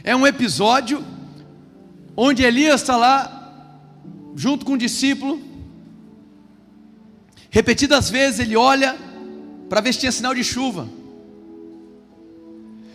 [0.04, 1.04] É um episódio
[2.16, 3.80] onde Elias está lá,
[4.36, 5.42] junto com o discípulo,
[7.50, 8.96] repetidas vezes ele olha
[9.68, 10.88] para ver se tinha sinal de chuva.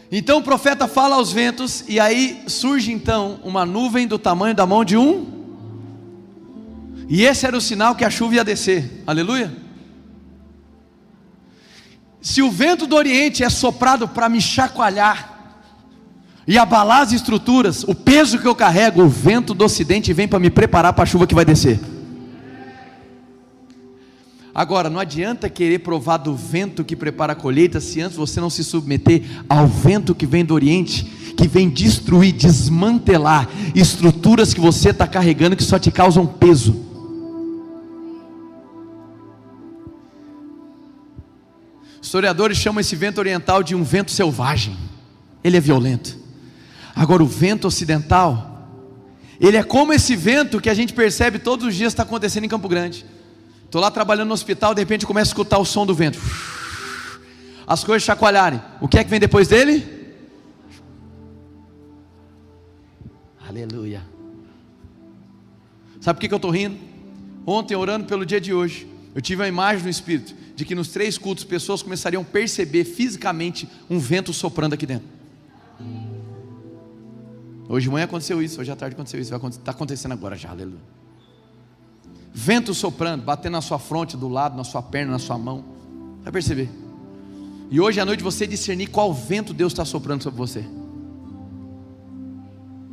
[0.10, 4.65] Então o profeta fala aos ventos, e aí surge então uma nuvem do tamanho da
[4.65, 5.26] mão de um,
[7.10, 9.64] e esse era o sinal que a chuva ia descer, aleluia.
[12.26, 15.62] Se o vento do Oriente é soprado para me chacoalhar
[16.48, 20.40] e abalar as estruturas, o peso que eu carrego, o vento do Ocidente vem para
[20.40, 21.80] me preparar para a chuva que vai descer.
[24.56, 28.50] Agora, não adianta querer provar do vento que prepara a colheita se antes você não
[28.50, 31.04] se submeter ao vento que vem do Oriente,
[31.38, 36.94] que vem destruir, desmantelar estruturas que você está carregando que só te causam peso.
[42.06, 44.78] Historiadores chamam esse vento oriental de um vento selvagem.
[45.44, 46.15] Ele é violento.
[46.96, 48.70] Agora, o vento ocidental,
[49.41, 52.48] ele é como esse vento que a gente percebe todos os dias está acontecendo em
[52.48, 53.04] Campo Grande.
[53.63, 56.20] Estou lá trabalhando no hospital, de repente começo a escutar o som do vento.
[57.65, 58.62] As coisas chacoalharem.
[58.80, 59.84] O que é que vem depois dele?
[63.50, 64.04] Aleluia.
[66.00, 66.78] Sabe por que eu estou rindo?
[67.48, 70.88] Ontem, orando pelo dia de hoje, eu tive uma imagem no Espírito de que nos
[70.88, 75.08] três cultos pessoas começariam a perceber fisicamente um vento soprando aqui dentro.
[77.68, 80.80] Hoje de manhã aconteceu isso, hoje à tarde aconteceu isso, está acontecendo agora já, aleluia.
[82.34, 85.63] Vento soprando, batendo na sua fronte, do lado, na sua perna, na sua mão.
[86.22, 86.70] Vai perceber.
[87.72, 90.65] E hoje à noite você discernir qual vento Deus está soprando sobre você.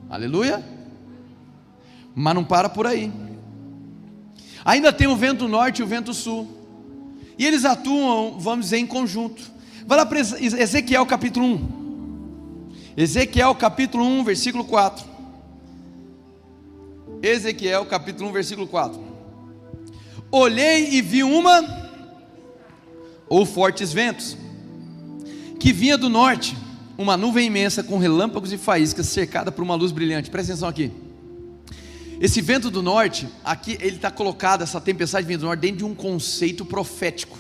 [0.09, 0.65] Aleluia.
[2.15, 3.13] Mas não para por aí.
[4.65, 6.62] Ainda tem o vento norte e o vento sul.
[7.43, 9.43] E eles atuam, vamos dizer, em conjunto.
[9.85, 12.73] Vai lá para Ezequiel capítulo 1.
[12.97, 15.05] Ezequiel capítulo 1, versículo 4.
[17.21, 19.03] Ezequiel capítulo 1, versículo 4.
[20.31, 21.91] Olhei e vi uma
[23.29, 24.37] ou fortes ventos
[25.59, 26.57] que vinha do norte,
[26.97, 30.31] uma nuvem imensa com relâmpagos e faíscas cercada por uma luz brilhante.
[30.31, 30.93] Presta atenção aqui.
[32.23, 35.85] Esse vento do norte, aqui ele está colocado, essa tempestade vindo do norte, dentro de
[35.85, 37.37] um conceito profético,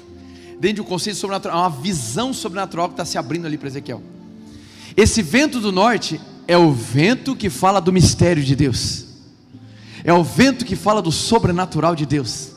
[0.59, 4.03] dentro de um conceito sobrenatural, uma visão sobrenatural que está se abrindo ali para Ezequiel.
[4.97, 9.05] Esse vento do norte é o vento que fala do mistério de Deus,
[10.03, 12.51] é o vento que fala do sobrenatural de Deus,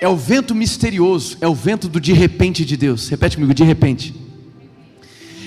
[0.00, 3.08] é o vento misterioso, é o vento do de repente de Deus.
[3.08, 4.14] Repete comigo, de repente.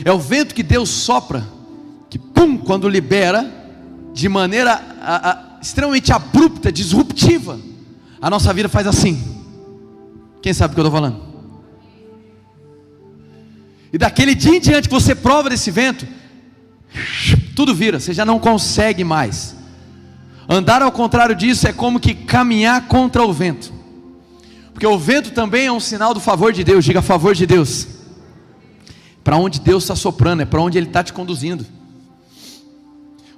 [0.04, 1.48] É o vento que Deus sopra,
[2.10, 3.57] que pum, quando libera,
[4.18, 7.60] de maneira a, a, extremamente abrupta, disruptiva,
[8.20, 9.22] a nossa vida faz assim.
[10.42, 11.22] Quem sabe o que eu estou falando?
[13.94, 16.08] E daquele dia em diante que você prova desse vento,
[17.56, 19.56] tudo vira, você já não consegue mais.
[20.50, 23.72] Andar ao contrário disso é como que caminhar contra o vento.
[24.74, 27.88] Porque o vento também é um sinal do favor de Deus, diga favor de Deus.
[29.24, 31.77] Para onde Deus está soprando, é para onde Ele está te conduzindo.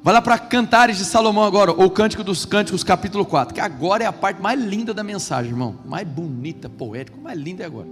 [0.01, 4.05] Vai lá para Cantares de Salomão agora, ou Cântico dos Cânticos, capítulo 4, que agora
[4.05, 5.77] é a parte mais linda da mensagem, irmão.
[5.85, 7.88] Mais bonita, poética, mais linda é agora.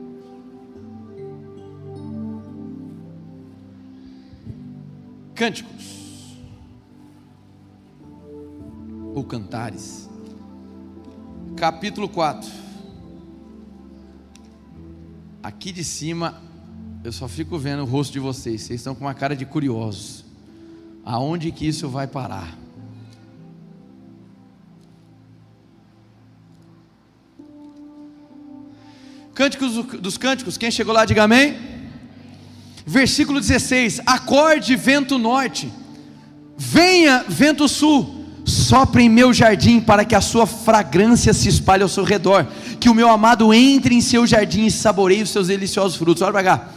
[5.35, 6.37] Cânticos.
[9.13, 10.09] Ou Cantares.
[11.57, 12.49] Capítulo 4.
[15.43, 16.41] Aqui de cima,
[17.03, 18.61] eu só fico vendo o rosto de vocês.
[18.61, 20.26] Vocês estão com uma cara de curiosos
[21.07, 22.53] aonde que isso vai parar?
[29.33, 31.55] Cânticos dos Cânticos, quem chegou lá, diga amém.
[32.85, 35.71] Versículo 16: Acorde, vento norte,
[36.57, 41.89] venha, vento sul, sopre em meu jardim, para que a sua fragrância se espalhe ao
[41.89, 42.47] seu redor,
[42.79, 46.21] que o meu amado entre em seu jardim e saboreie os seus deliciosos frutos.
[46.21, 46.69] Olha para cá.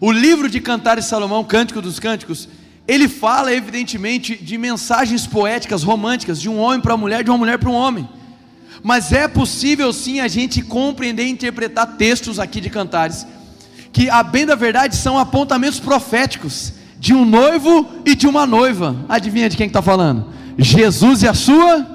[0.00, 2.48] O livro de Cantares Salomão, Cântico dos Cânticos,
[2.86, 7.38] ele fala, evidentemente, de mensagens poéticas, românticas, de um homem para uma mulher, de uma
[7.38, 8.08] mulher para um homem.
[8.82, 13.24] Mas é possível sim a gente compreender e interpretar textos aqui de cantares,
[13.92, 18.96] que, a bem da verdade, são apontamentos proféticos de um noivo e de uma noiva.
[19.08, 20.32] Adivinha de quem está falando?
[20.58, 21.86] Jesus e a sua?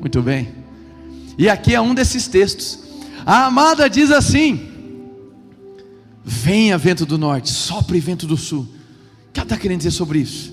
[0.00, 0.48] Muito bem.
[1.36, 2.78] E aqui é um desses textos.
[3.26, 4.68] A amada diz assim:
[6.24, 8.77] Venha vento do norte, sopre vento do sul
[9.38, 10.52] que ela está querendo dizer sobre isso?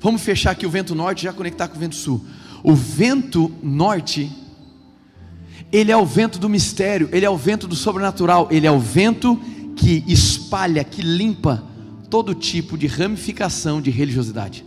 [0.00, 2.24] Vamos fechar aqui o vento norte e já conectar com o vento sul.
[2.62, 4.30] O vento norte,
[5.72, 8.78] ele é o vento do mistério, ele é o vento do sobrenatural, ele é o
[8.78, 9.40] vento
[9.76, 11.64] que espalha, que limpa
[12.08, 14.64] todo tipo de ramificação de religiosidade.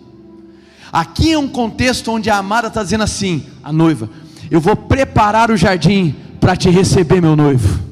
[0.91, 4.09] Aqui é um contexto onde a amada está dizendo assim: a noiva,
[4.51, 7.86] eu vou preparar o jardim para te receber, meu noivo.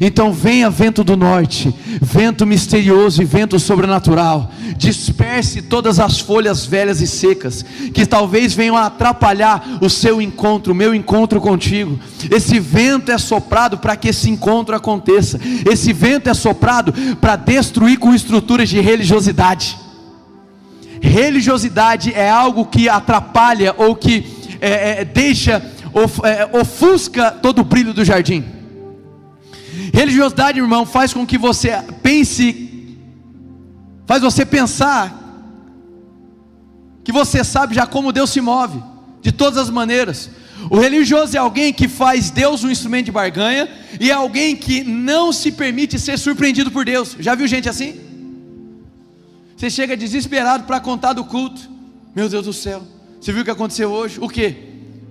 [0.00, 4.52] Então venha vento do norte, vento misterioso e vento sobrenatural.
[4.76, 10.72] Disperse todas as folhas velhas e secas que talvez venham a atrapalhar o seu encontro,
[10.72, 11.98] o meu encontro contigo.
[12.30, 15.40] Esse vento é soprado para que esse encontro aconteça.
[15.70, 19.76] Esse vento é soprado para destruir com estruturas de religiosidade.
[21.00, 24.26] Religiosidade é algo que atrapalha ou que
[24.60, 25.62] é, é, deixa,
[25.94, 28.59] of, é, ofusca todo o brilho do jardim.
[29.92, 31.70] Religiosidade, irmão, faz com que você
[32.02, 32.96] pense,
[34.06, 35.16] faz você pensar
[37.04, 38.82] que você sabe já como Deus se move,
[39.20, 40.30] de todas as maneiras.
[40.68, 43.68] O religioso é alguém que faz Deus um instrumento de barganha
[43.98, 47.16] e é alguém que não se permite ser surpreendido por Deus.
[47.18, 47.98] Já viu gente assim?
[49.56, 51.68] Você chega desesperado para contar do culto.
[52.14, 52.82] Meu Deus do céu,
[53.20, 54.18] você viu o que aconteceu hoje?
[54.20, 54.56] O que?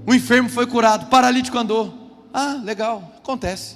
[0.05, 2.27] O enfermo foi curado, paralítico andou.
[2.33, 3.75] Ah, legal, acontece.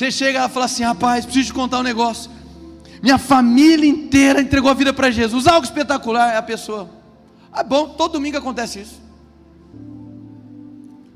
[0.00, 2.30] Você chega e fala assim: rapaz, preciso te contar um negócio.
[3.02, 5.46] Minha família inteira entregou a vida para Jesus.
[5.46, 6.88] Algo espetacular é a pessoa.
[7.52, 8.98] Ah, bom, todo domingo acontece isso.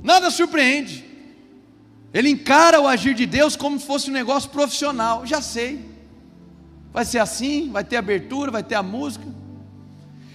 [0.03, 1.03] Nada surpreende.
[2.13, 5.25] Ele encara o agir de Deus como se fosse um negócio profissional.
[5.25, 5.81] Já sei.
[6.93, 9.25] Vai ser assim, vai ter abertura, vai ter a música.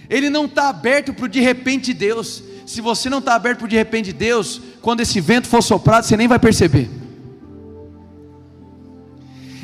[0.08, 2.42] Ele não está aberto para o de repente de Deus.
[2.66, 5.62] Se você não está aberto para o de repente de Deus, quando esse vento for
[5.62, 6.99] soprado, você nem vai perceber.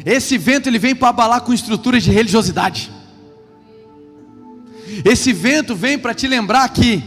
[0.07, 2.93] Esse vento ele vem para abalar com estruturas de religiosidade.
[5.05, 7.03] Esse vento vem para te lembrar que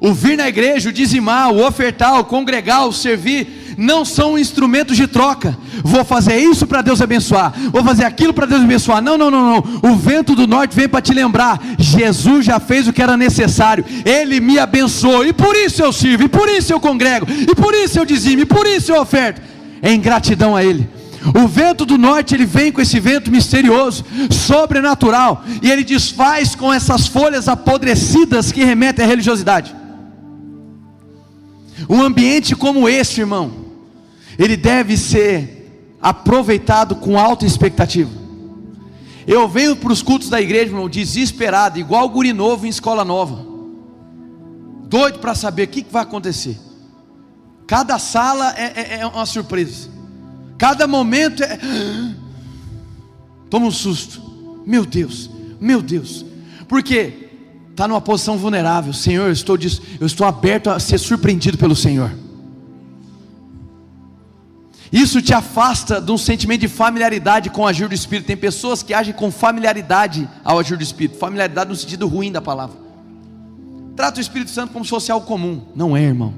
[0.00, 4.96] o vir na igreja, o dizimar, o ofertar, o congregar, o servir, não são instrumentos
[4.96, 5.58] de troca.
[5.82, 9.02] Vou fazer isso para Deus abençoar, vou fazer aquilo para Deus abençoar.
[9.02, 9.90] Não, não, não, não.
[9.90, 13.84] O vento do norte vem para te lembrar: Jesus já fez o que era necessário,
[14.04, 17.74] Ele me abençoou, e por isso eu sirvo, e por isso eu congrego, e por
[17.74, 19.42] isso eu dizimo, e por isso eu oferto.
[19.82, 21.01] Em gratidão a Ele.
[21.34, 26.72] O vento do norte, ele vem com esse vento misterioso, sobrenatural, e ele desfaz com
[26.72, 29.74] essas folhas apodrecidas que remetem à religiosidade.
[31.88, 33.52] Um ambiente como esse, irmão,
[34.38, 38.10] ele deve ser aproveitado com alta expectativa.
[39.24, 43.46] Eu venho para os cultos da igreja, irmão, desesperado, igual guri novo em escola nova,
[44.88, 46.58] doido para saber o que, que vai acontecer.
[47.68, 49.91] Cada sala é, é, é uma surpresa.
[50.62, 51.58] Cada momento é.
[53.50, 54.62] Toma um susto.
[54.64, 55.28] Meu Deus,
[55.60, 56.24] meu Deus.
[56.68, 57.30] Por quê?
[57.72, 58.92] Está numa posição vulnerável.
[58.92, 59.58] Senhor, eu estou,
[59.98, 62.12] eu estou aberto a ser surpreendido pelo Senhor.
[64.92, 68.28] Isso te afasta de um sentimento de familiaridade com o agir do Espírito.
[68.28, 71.18] Tem pessoas que agem com familiaridade ao agir do Espírito.
[71.18, 72.76] Familiaridade no sentido ruim da palavra.
[73.96, 75.60] Trata o Espírito Santo como se fosse algo comum.
[75.74, 76.32] Não é, irmão.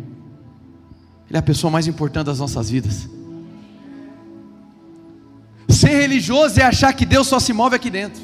[1.29, 3.07] Ele é a pessoa mais importante das nossas vidas.
[5.69, 8.23] Ser religioso é achar que Deus só se move aqui dentro,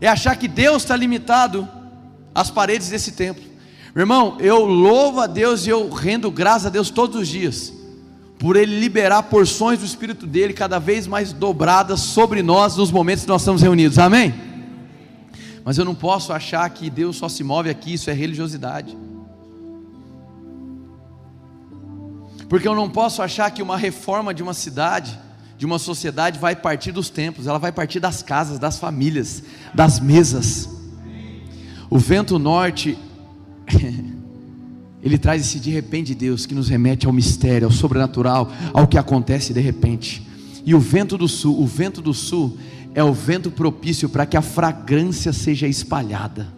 [0.00, 1.68] é achar que Deus está limitado
[2.34, 3.42] às paredes desse templo.
[3.94, 7.72] Meu irmão, eu louvo a Deus e eu rendo graças a Deus todos os dias,
[8.38, 13.24] por Ele liberar porções do Espírito dele cada vez mais dobradas sobre nós nos momentos
[13.24, 14.34] que nós estamos reunidos, amém?
[15.64, 18.96] Mas eu não posso achar que Deus só se move aqui, isso é religiosidade.
[22.48, 25.18] Porque eu não posso achar que uma reforma de uma cidade,
[25.58, 29.42] de uma sociedade, vai partir dos templos, ela vai partir das casas, das famílias,
[29.74, 30.68] das mesas.
[31.90, 32.98] O vento norte,
[35.02, 38.86] ele traz esse de repente de Deus que nos remete ao mistério, ao sobrenatural, ao
[38.86, 40.26] que acontece de repente.
[40.64, 42.58] E o vento do sul, o vento do sul
[42.94, 46.52] é o vento propício para que a fragrância seja espalhada.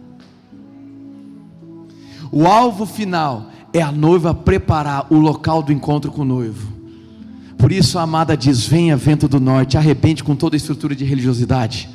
[2.31, 6.71] O alvo final é a noiva preparar o local do encontro com o noivo.
[7.57, 11.05] Por isso a amada diz: Venha vento do norte, arrebente com toda a estrutura de
[11.05, 11.89] religiosidade.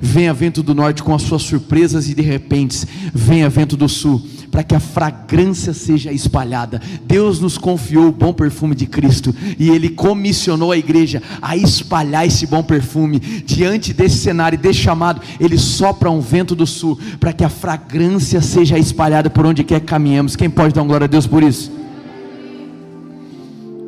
[0.00, 4.22] Venha vento do norte com as suas surpresas e de repente, venha vento do sul,
[4.50, 6.80] para que a fragrância seja espalhada.
[7.04, 12.26] Deus nos confiou o bom perfume de Cristo e Ele comissionou a igreja a espalhar
[12.26, 13.18] esse bom perfume.
[13.18, 18.40] Diante desse cenário, desse chamado, Ele sopra um vento do sul, para que a fragrância
[18.40, 20.36] seja espalhada por onde quer que caminhemos.
[20.36, 21.72] Quem pode dar glória a Deus por isso?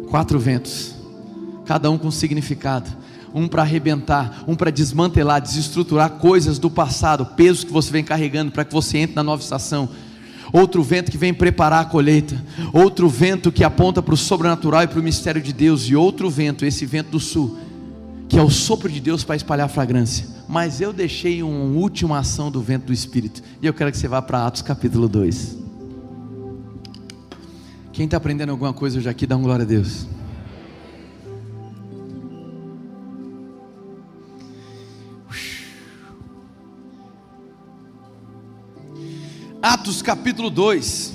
[0.09, 0.95] Quatro ventos,
[1.67, 3.04] cada um com significado
[3.35, 8.53] um para arrebentar, um para desmantelar, desestruturar coisas do passado, pesos que você vem carregando
[8.53, 9.89] para que você entre na nova estação.
[10.53, 12.41] Outro vento que vem preparar a colheita,
[12.73, 16.31] outro vento que aponta para o sobrenatural e para o mistério de Deus, e outro
[16.31, 17.59] vento, esse vento do sul,
[18.29, 20.29] que é o sopro de Deus para espalhar a fragrância.
[20.49, 24.07] Mas eu deixei uma última ação do vento do Espírito, e eu quero que você
[24.07, 25.59] vá para Atos capítulo 2.
[27.93, 30.07] Quem está aprendendo alguma coisa hoje aqui, dá um glória a Deus.
[39.65, 41.15] Atos capítulo 2.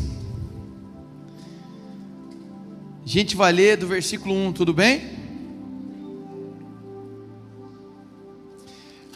[3.05, 5.03] A gente vai ler do versículo 1, tudo bem?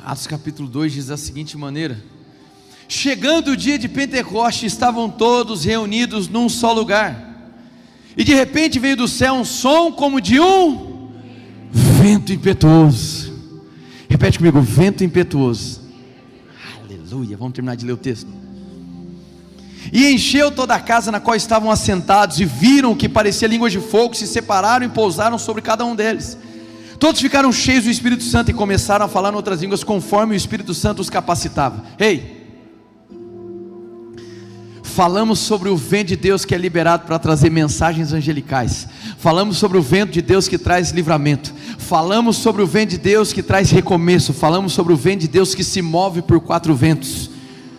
[0.06, 2.00] Atos capítulo 2 diz da seguinte maneira:
[2.88, 7.56] Chegando o dia de Pentecoste, estavam todos reunidos num só lugar.
[8.16, 11.12] E de repente veio do céu um som como de um
[11.72, 13.34] vento impetuoso.
[14.08, 15.82] Repete comigo, vento impetuoso.
[16.84, 17.36] Aleluia.
[17.36, 18.53] Vamos terminar de ler o texto.
[19.92, 23.80] E encheu toda a casa na qual estavam assentados, e viram que parecia línguas de
[23.80, 26.38] fogo, se separaram e pousaram sobre cada um deles.
[27.00, 30.38] Todos ficaram cheios do Espírito Santo e começaram a falar em outras línguas conforme o
[30.38, 31.84] Espírito Santo os capacitava.
[32.00, 32.42] Ei!
[34.84, 38.88] Falamos sobre o vento de Deus que é liberado para trazer mensagens angelicais.
[39.18, 41.52] Falamos sobre o vento de Deus que traz livramento.
[41.80, 44.34] Falamos sobre o vento de Deus que traz recomeço.
[44.34, 47.33] Falamos sobre o vento de Deus que se move por quatro ventos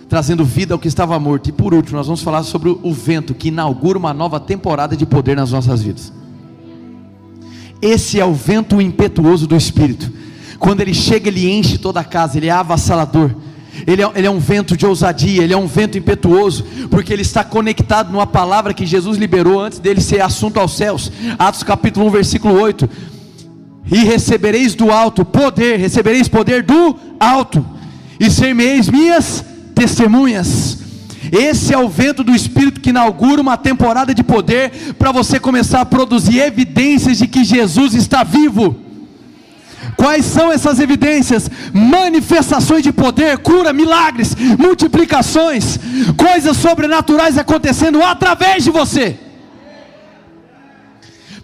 [0.09, 1.48] trazendo vida ao que estava morto.
[1.48, 5.07] E por último, nós vamos falar sobre o vento que inaugura uma nova temporada de
[5.07, 6.12] poder nas nossas vidas.
[7.80, 10.11] Esse é o vento impetuoso do Espírito.
[10.59, 13.30] Quando ele chega, ele enche toda a casa, ele é avassalador.
[13.86, 17.22] Ele é, ele é, um vento de ousadia, ele é um vento impetuoso, porque ele
[17.22, 21.11] está conectado numa palavra que Jesus liberou antes dele ser assunto aos céus.
[21.38, 22.88] Atos capítulo 1, versículo 8.
[23.90, 27.66] E recebereis do alto poder, recebereis poder do alto,
[28.18, 29.44] e ser-me-eis minhas
[29.74, 30.78] testemunhas.
[31.32, 35.80] Esse é o vento do Espírito que inaugura uma temporada de poder para você começar
[35.80, 38.76] a produzir evidências de que Jesus está vivo.
[39.96, 41.50] Quais são essas evidências?
[41.72, 45.78] Manifestações de poder, cura, milagres, multiplicações,
[46.16, 49.18] coisas sobrenaturais acontecendo através de você.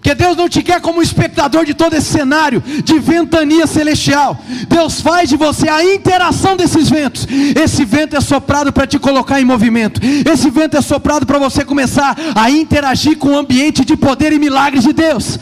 [0.01, 4.38] Porque Deus não te quer como espectador de todo esse cenário de ventania celestial.
[4.66, 7.26] Deus faz de você a interação desses ventos.
[7.55, 10.01] Esse vento é soprado para te colocar em movimento.
[10.03, 14.38] Esse vento é soprado para você começar a interagir com o ambiente de poder e
[14.38, 15.38] milagres de Deus.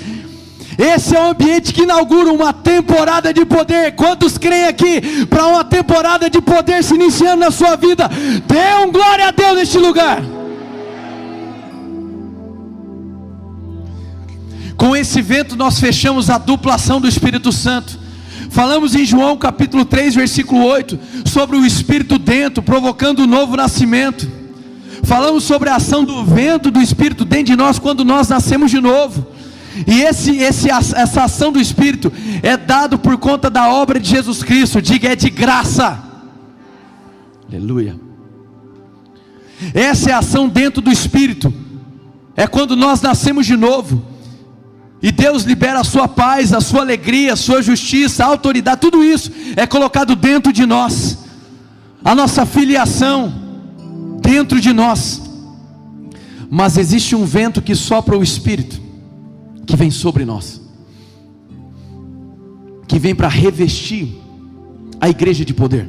[0.77, 3.93] Esse é o ambiente que inaugura uma temporada de poder.
[3.93, 8.11] Quantos creem aqui para uma temporada de poder se iniciando na sua vida?
[8.47, 10.38] Dê um glória a Deus neste lugar.
[14.79, 17.99] Com esse vento nós fechamos a duplação do Espírito Santo.
[18.49, 23.57] Falamos em João capítulo 3, versículo 8, sobre o Espírito dentro, provocando o um novo
[23.57, 24.31] nascimento.
[25.03, 28.81] Falamos sobre a ação do vento do Espírito dentro de nós quando nós nascemos de
[28.81, 29.27] novo.
[29.85, 34.45] E esse, esse, essa ação do Espírito é dado por conta da obra de Jesus
[34.45, 34.81] Cristo.
[34.81, 35.99] Diga, é de graça.
[37.49, 37.99] Aleluia.
[39.75, 41.53] Essa é a ação dentro do Espírito.
[42.37, 44.18] É quando nós nascemos de novo.
[45.01, 49.05] E Deus libera a sua paz, a sua alegria, a sua justiça, a autoridade, tudo
[49.05, 51.19] isso é colocado dentro de nós.
[52.05, 53.33] A nossa filiação
[54.21, 55.23] dentro de nós.
[56.51, 58.81] Mas existe um vento que sopra o Espírito
[59.67, 60.63] que vem sobre nós,
[62.87, 64.19] que vem para revestir
[64.99, 65.89] a igreja de poder.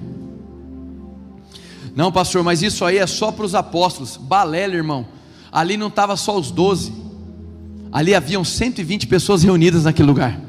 [1.95, 4.18] Não, pastor, mas isso aí é só para os apóstolos.
[4.18, 5.07] Balela, irmão.
[5.51, 6.93] Ali não estava só os doze.
[7.91, 10.39] Ali haviam 120 pessoas reunidas naquele lugar.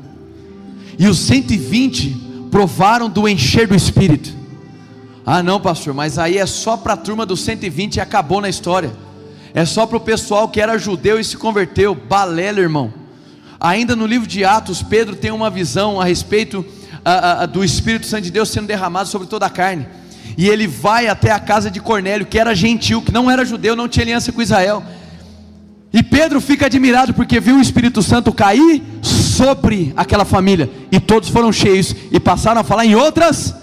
[0.99, 4.37] E os 120 provaram do encher do Espírito.
[5.25, 8.49] Ah, não, pastor, mas aí é só para a turma dos 120 e acabou na
[8.49, 8.93] história.
[9.55, 11.95] É só para o pessoal que era judeu e se converteu.
[11.95, 12.93] Balela, irmão.
[13.59, 16.65] Ainda no livro de Atos, Pedro tem uma visão a respeito
[17.05, 19.87] a, a, do Espírito Santo de Deus sendo derramado sobre toda a carne.
[20.37, 23.75] E ele vai até a casa de Cornélio, que era gentil, que não era judeu,
[23.75, 24.83] não tinha aliança com Israel.
[25.93, 30.71] E Pedro fica admirado porque viu o Espírito Santo cair sobre aquela família.
[30.93, 33.55] E todos foram cheios e passaram a falar em outras.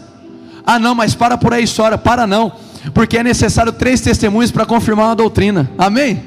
[0.65, 2.51] Ah, não, mas para por aí história, para não,
[2.93, 5.71] porque é necessário três testemunhos para confirmar uma doutrina.
[5.77, 6.21] Amém?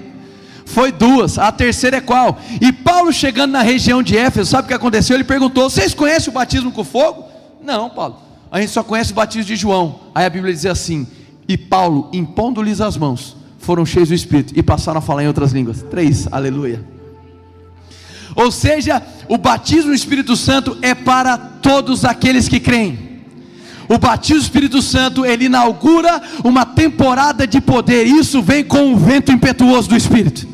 [0.64, 2.38] Foi duas, a terceira é qual?
[2.60, 5.16] E Paulo chegando na região de Éfeso, sabe o que aconteceu?
[5.16, 7.24] Ele perguntou: Vocês conhecem o batismo com fogo?
[7.62, 8.16] Não, Paulo,
[8.50, 10.00] a gente só conhece o batismo de João.
[10.14, 11.06] Aí a Bíblia diz assim:
[11.48, 15.52] E Paulo, impondo-lhes as mãos, foram cheios do Espírito e passaram a falar em outras
[15.52, 15.82] línguas.
[15.88, 16.82] Três, aleluia.
[18.34, 23.10] Ou seja, o batismo do Espírito Santo é para todos aqueles que creem.
[23.88, 28.06] O batismo do Espírito Santo, ele inaugura uma temporada de poder.
[28.06, 30.48] Isso vem com o vento impetuoso do Espírito.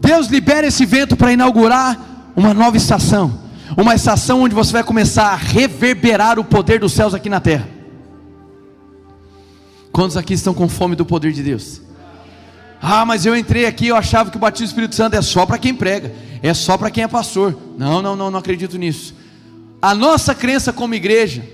[0.00, 3.40] Deus libera esse vento para inaugurar uma nova estação,
[3.76, 7.81] uma estação onde você vai começar a reverberar o poder dos céus aqui na terra.
[9.92, 11.82] Quantos aqui estão com fome do poder de Deus?
[12.80, 15.44] Ah, mas eu entrei aqui, eu achava que o batismo do Espírito Santo é só
[15.44, 16.12] para quem prega,
[16.42, 17.56] é só para quem é pastor.
[17.78, 19.14] Não, não, não, não acredito nisso.
[19.80, 21.44] A nossa crença como igreja,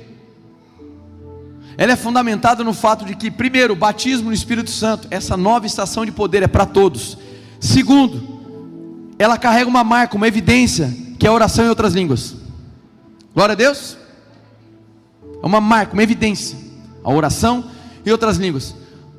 [1.76, 5.66] ela é fundamentada no fato de que, primeiro, o batismo no Espírito Santo, essa nova
[5.66, 7.18] estação de poder é para todos.
[7.60, 8.38] Segundo,
[9.18, 12.36] ela carrega uma marca, uma evidência, que é a oração em outras línguas.
[13.34, 13.96] Glória a Deus.
[15.42, 16.56] É uma marca, uma evidência.
[17.04, 17.64] A oração
[18.04, 18.74] em outras línguas.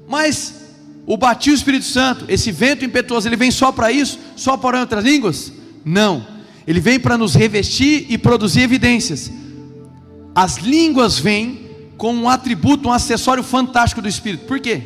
[0.07, 0.55] Mas
[1.05, 4.19] o batismo do Espírito Santo, esse vento impetuoso, ele vem só para isso?
[4.35, 5.53] Só para orar em outras línguas?
[5.83, 6.25] Não.
[6.67, 9.31] Ele vem para nos revestir e produzir evidências.
[10.35, 11.67] As línguas vêm
[11.97, 14.45] com um atributo, um acessório fantástico do Espírito.
[14.45, 14.83] Por quê?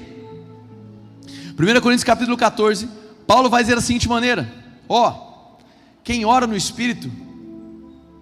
[1.60, 2.88] 1 Coríntios capítulo 14,
[3.28, 4.52] Paulo vai dizer da seguinte maneira:
[4.90, 5.58] Ó, oh,
[6.04, 7.12] quem ora no espírito,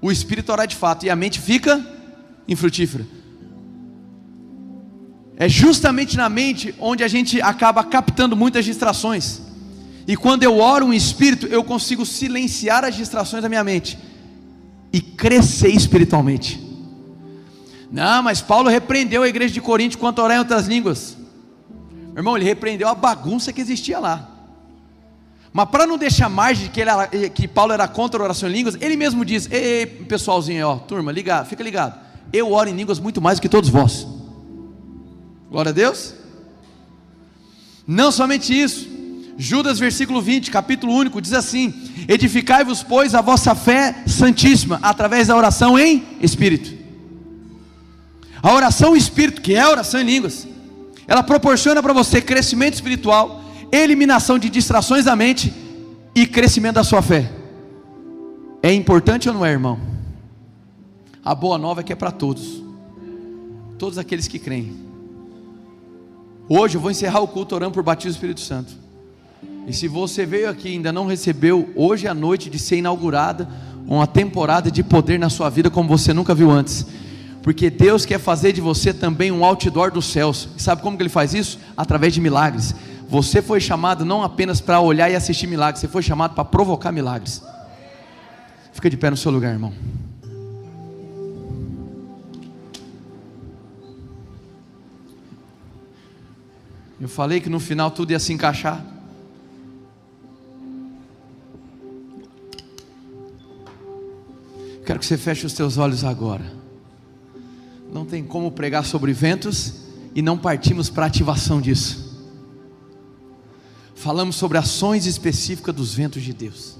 [0.02, 1.86] o espírito ora de fato e a mente fica
[2.48, 3.06] infrutífera.
[5.38, 9.42] É justamente na mente onde a gente acaba captando muitas distrações.
[10.08, 13.98] E quando eu oro um espírito, eu consigo silenciar as distrações da minha mente
[14.92, 16.60] e crescer espiritualmente.
[17.92, 21.18] Não, mas Paulo repreendeu a igreja de Corinto quanto a orar em outras línguas.
[22.08, 24.30] Meu irmão, ele repreendeu a bagunça que existia lá.
[25.54, 28.54] Mas para não deixar margem de que, era, que Paulo era contra a oração em
[28.54, 32.00] línguas, ele mesmo diz: Ei, pessoalzinho, ó, turma, ligado, fica ligado.
[32.32, 34.08] Eu oro em línguas muito mais do que todos vós.
[35.52, 36.14] Glória a Deus.
[37.86, 38.90] Não somente isso.
[39.38, 41.74] Judas, versículo 20, capítulo único, diz assim:
[42.08, 46.80] Edificai-vos, pois, a vossa fé santíssima, através da oração em espírito.
[48.42, 50.48] A oração em espírito, que é a oração em línguas,
[51.06, 53.44] ela proporciona para você crescimento espiritual,
[53.74, 55.54] eliminação de distrações da mente
[56.16, 57.30] e crescimento da sua fé.
[58.64, 59.78] É importante ou não é, irmão?
[61.26, 62.64] A boa nova é que é para todos,
[63.78, 64.91] todos aqueles que creem.
[66.54, 68.74] Hoje eu vou encerrar o culto orando por batismo do Espírito Santo.
[69.66, 73.48] E se você veio aqui e ainda não recebeu, hoje à noite de ser inaugurada
[73.88, 76.86] uma temporada de poder na sua vida como você nunca viu antes.
[77.42, 80.50] Porque Deus quer fazer de você também um outdoor dos céus.
[80.58, 81.58] E sabe como que ele faz isso?
[81.78, 82.76] Através de milagres.
[83.08, 86.92] Você foi chamado não apenas para olhar e assistir milagres, você foi chamado para provocar
[86.92, 87.42] milagres.
[88.74, 89.72] Fica de pé no seu lugar, irmão.
[97.02, 98.86] Eu falei que no final tudo ia se encaixar.
[104.86, 106.46] Quero que você feche os teus olhos agora.
[107.92, 109.82] Não tem como pregar sobre ventos
[110.14, 112.30] e não partimos para a ativação disso.
[113.96, 116.78] Falamos sobre ações específicas dos ventos de Deus.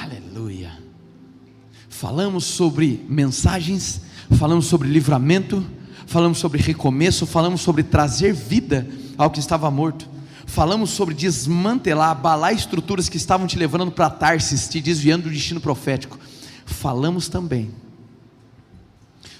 [0.00, 0.72] Aleluia.
[1.90, 4.00] Falamos sobre mensagens,
[4.38, 5.62] falamos sobre livramento,
[6.06, 8.88] falamos sobre recomeço, falamos sobre trazer vida
[9.18, 10.08] ao que estava morto.
[10.46, 15.60] Falamos sobre desmantelar, abalar estruturas que estavam te levando para Tarsis, te desviando do destino
[15.60, 16.18] profético.
[16.64, 17.70] Falamos também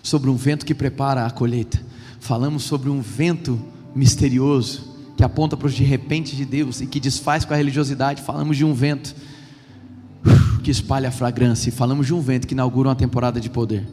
[0.03, 1.81] sobre um vento que prepara a colheita.
[2.21, 3.61] Falamos sobre um vento
[3.95, 8.21] misterioso que aponta para os de repente de Deus e que desfaz com a religiosidade.
[8.21, 9.14] Falamos de um vento
[10.62, 11.69] que espalha a fragrância.
[11.69, 13.87] E falamos de um vento que inaugura uma temporada de poder.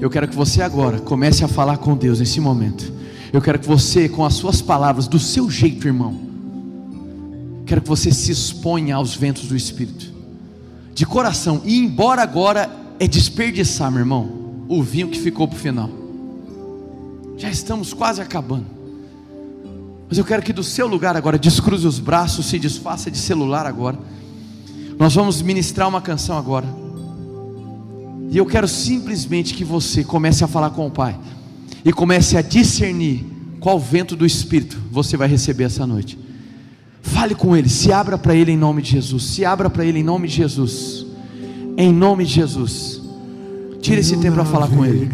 [0.00, 2.92] Eu quero que você agora comece a falar com Deus nesse momento.
[3.32, 6.20] Eu quero que você, com as suas palavras, do seu jeito, irmão,
[7.64, 10.12] quero que você se exponha aos ventos do Espírito,
[10.94, 11.62] de coração.
[11.64, 12.70] E embora agora
[13.00, 15.90] é desperdiçar, meu irmão, o vinho que ficou para o final.
[17.38, 18.66] Já estamos quase acabando.
[20.08, 23.66] Mas eu quero que do seu lugar agora descruze os braços, se desfaça de celular
[23.66, 23.98] agora.
[24.98, 26.85] Nós vamos ministrar uma canção agora.
[28.28, 31.16] E eu quero simplesmente que você comece a falar com o Pai
[31.84, 33.24] e comece a discernir
[33.60, 36.18] qual vento do Espírito você vai receber essa noite.
[37.00, 40.00] Fale com Ele, se abra para Ele em nome de Jesus, se abra para Ele
[40.00, 41.06] em nome de Jesus,
[41.76, 43.00] em nome de Jesus.
[43.80, 45.08] Tire esse tempo para falar com Ele.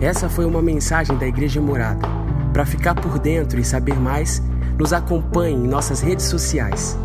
[0.00, 2.08] Essa foi uma mensagem da Igreja Morada.
[2.52, 4.42] Para ficar por dentro e saber mais,
[4.78, 6.98] nos acompanhe em nossas redes sociais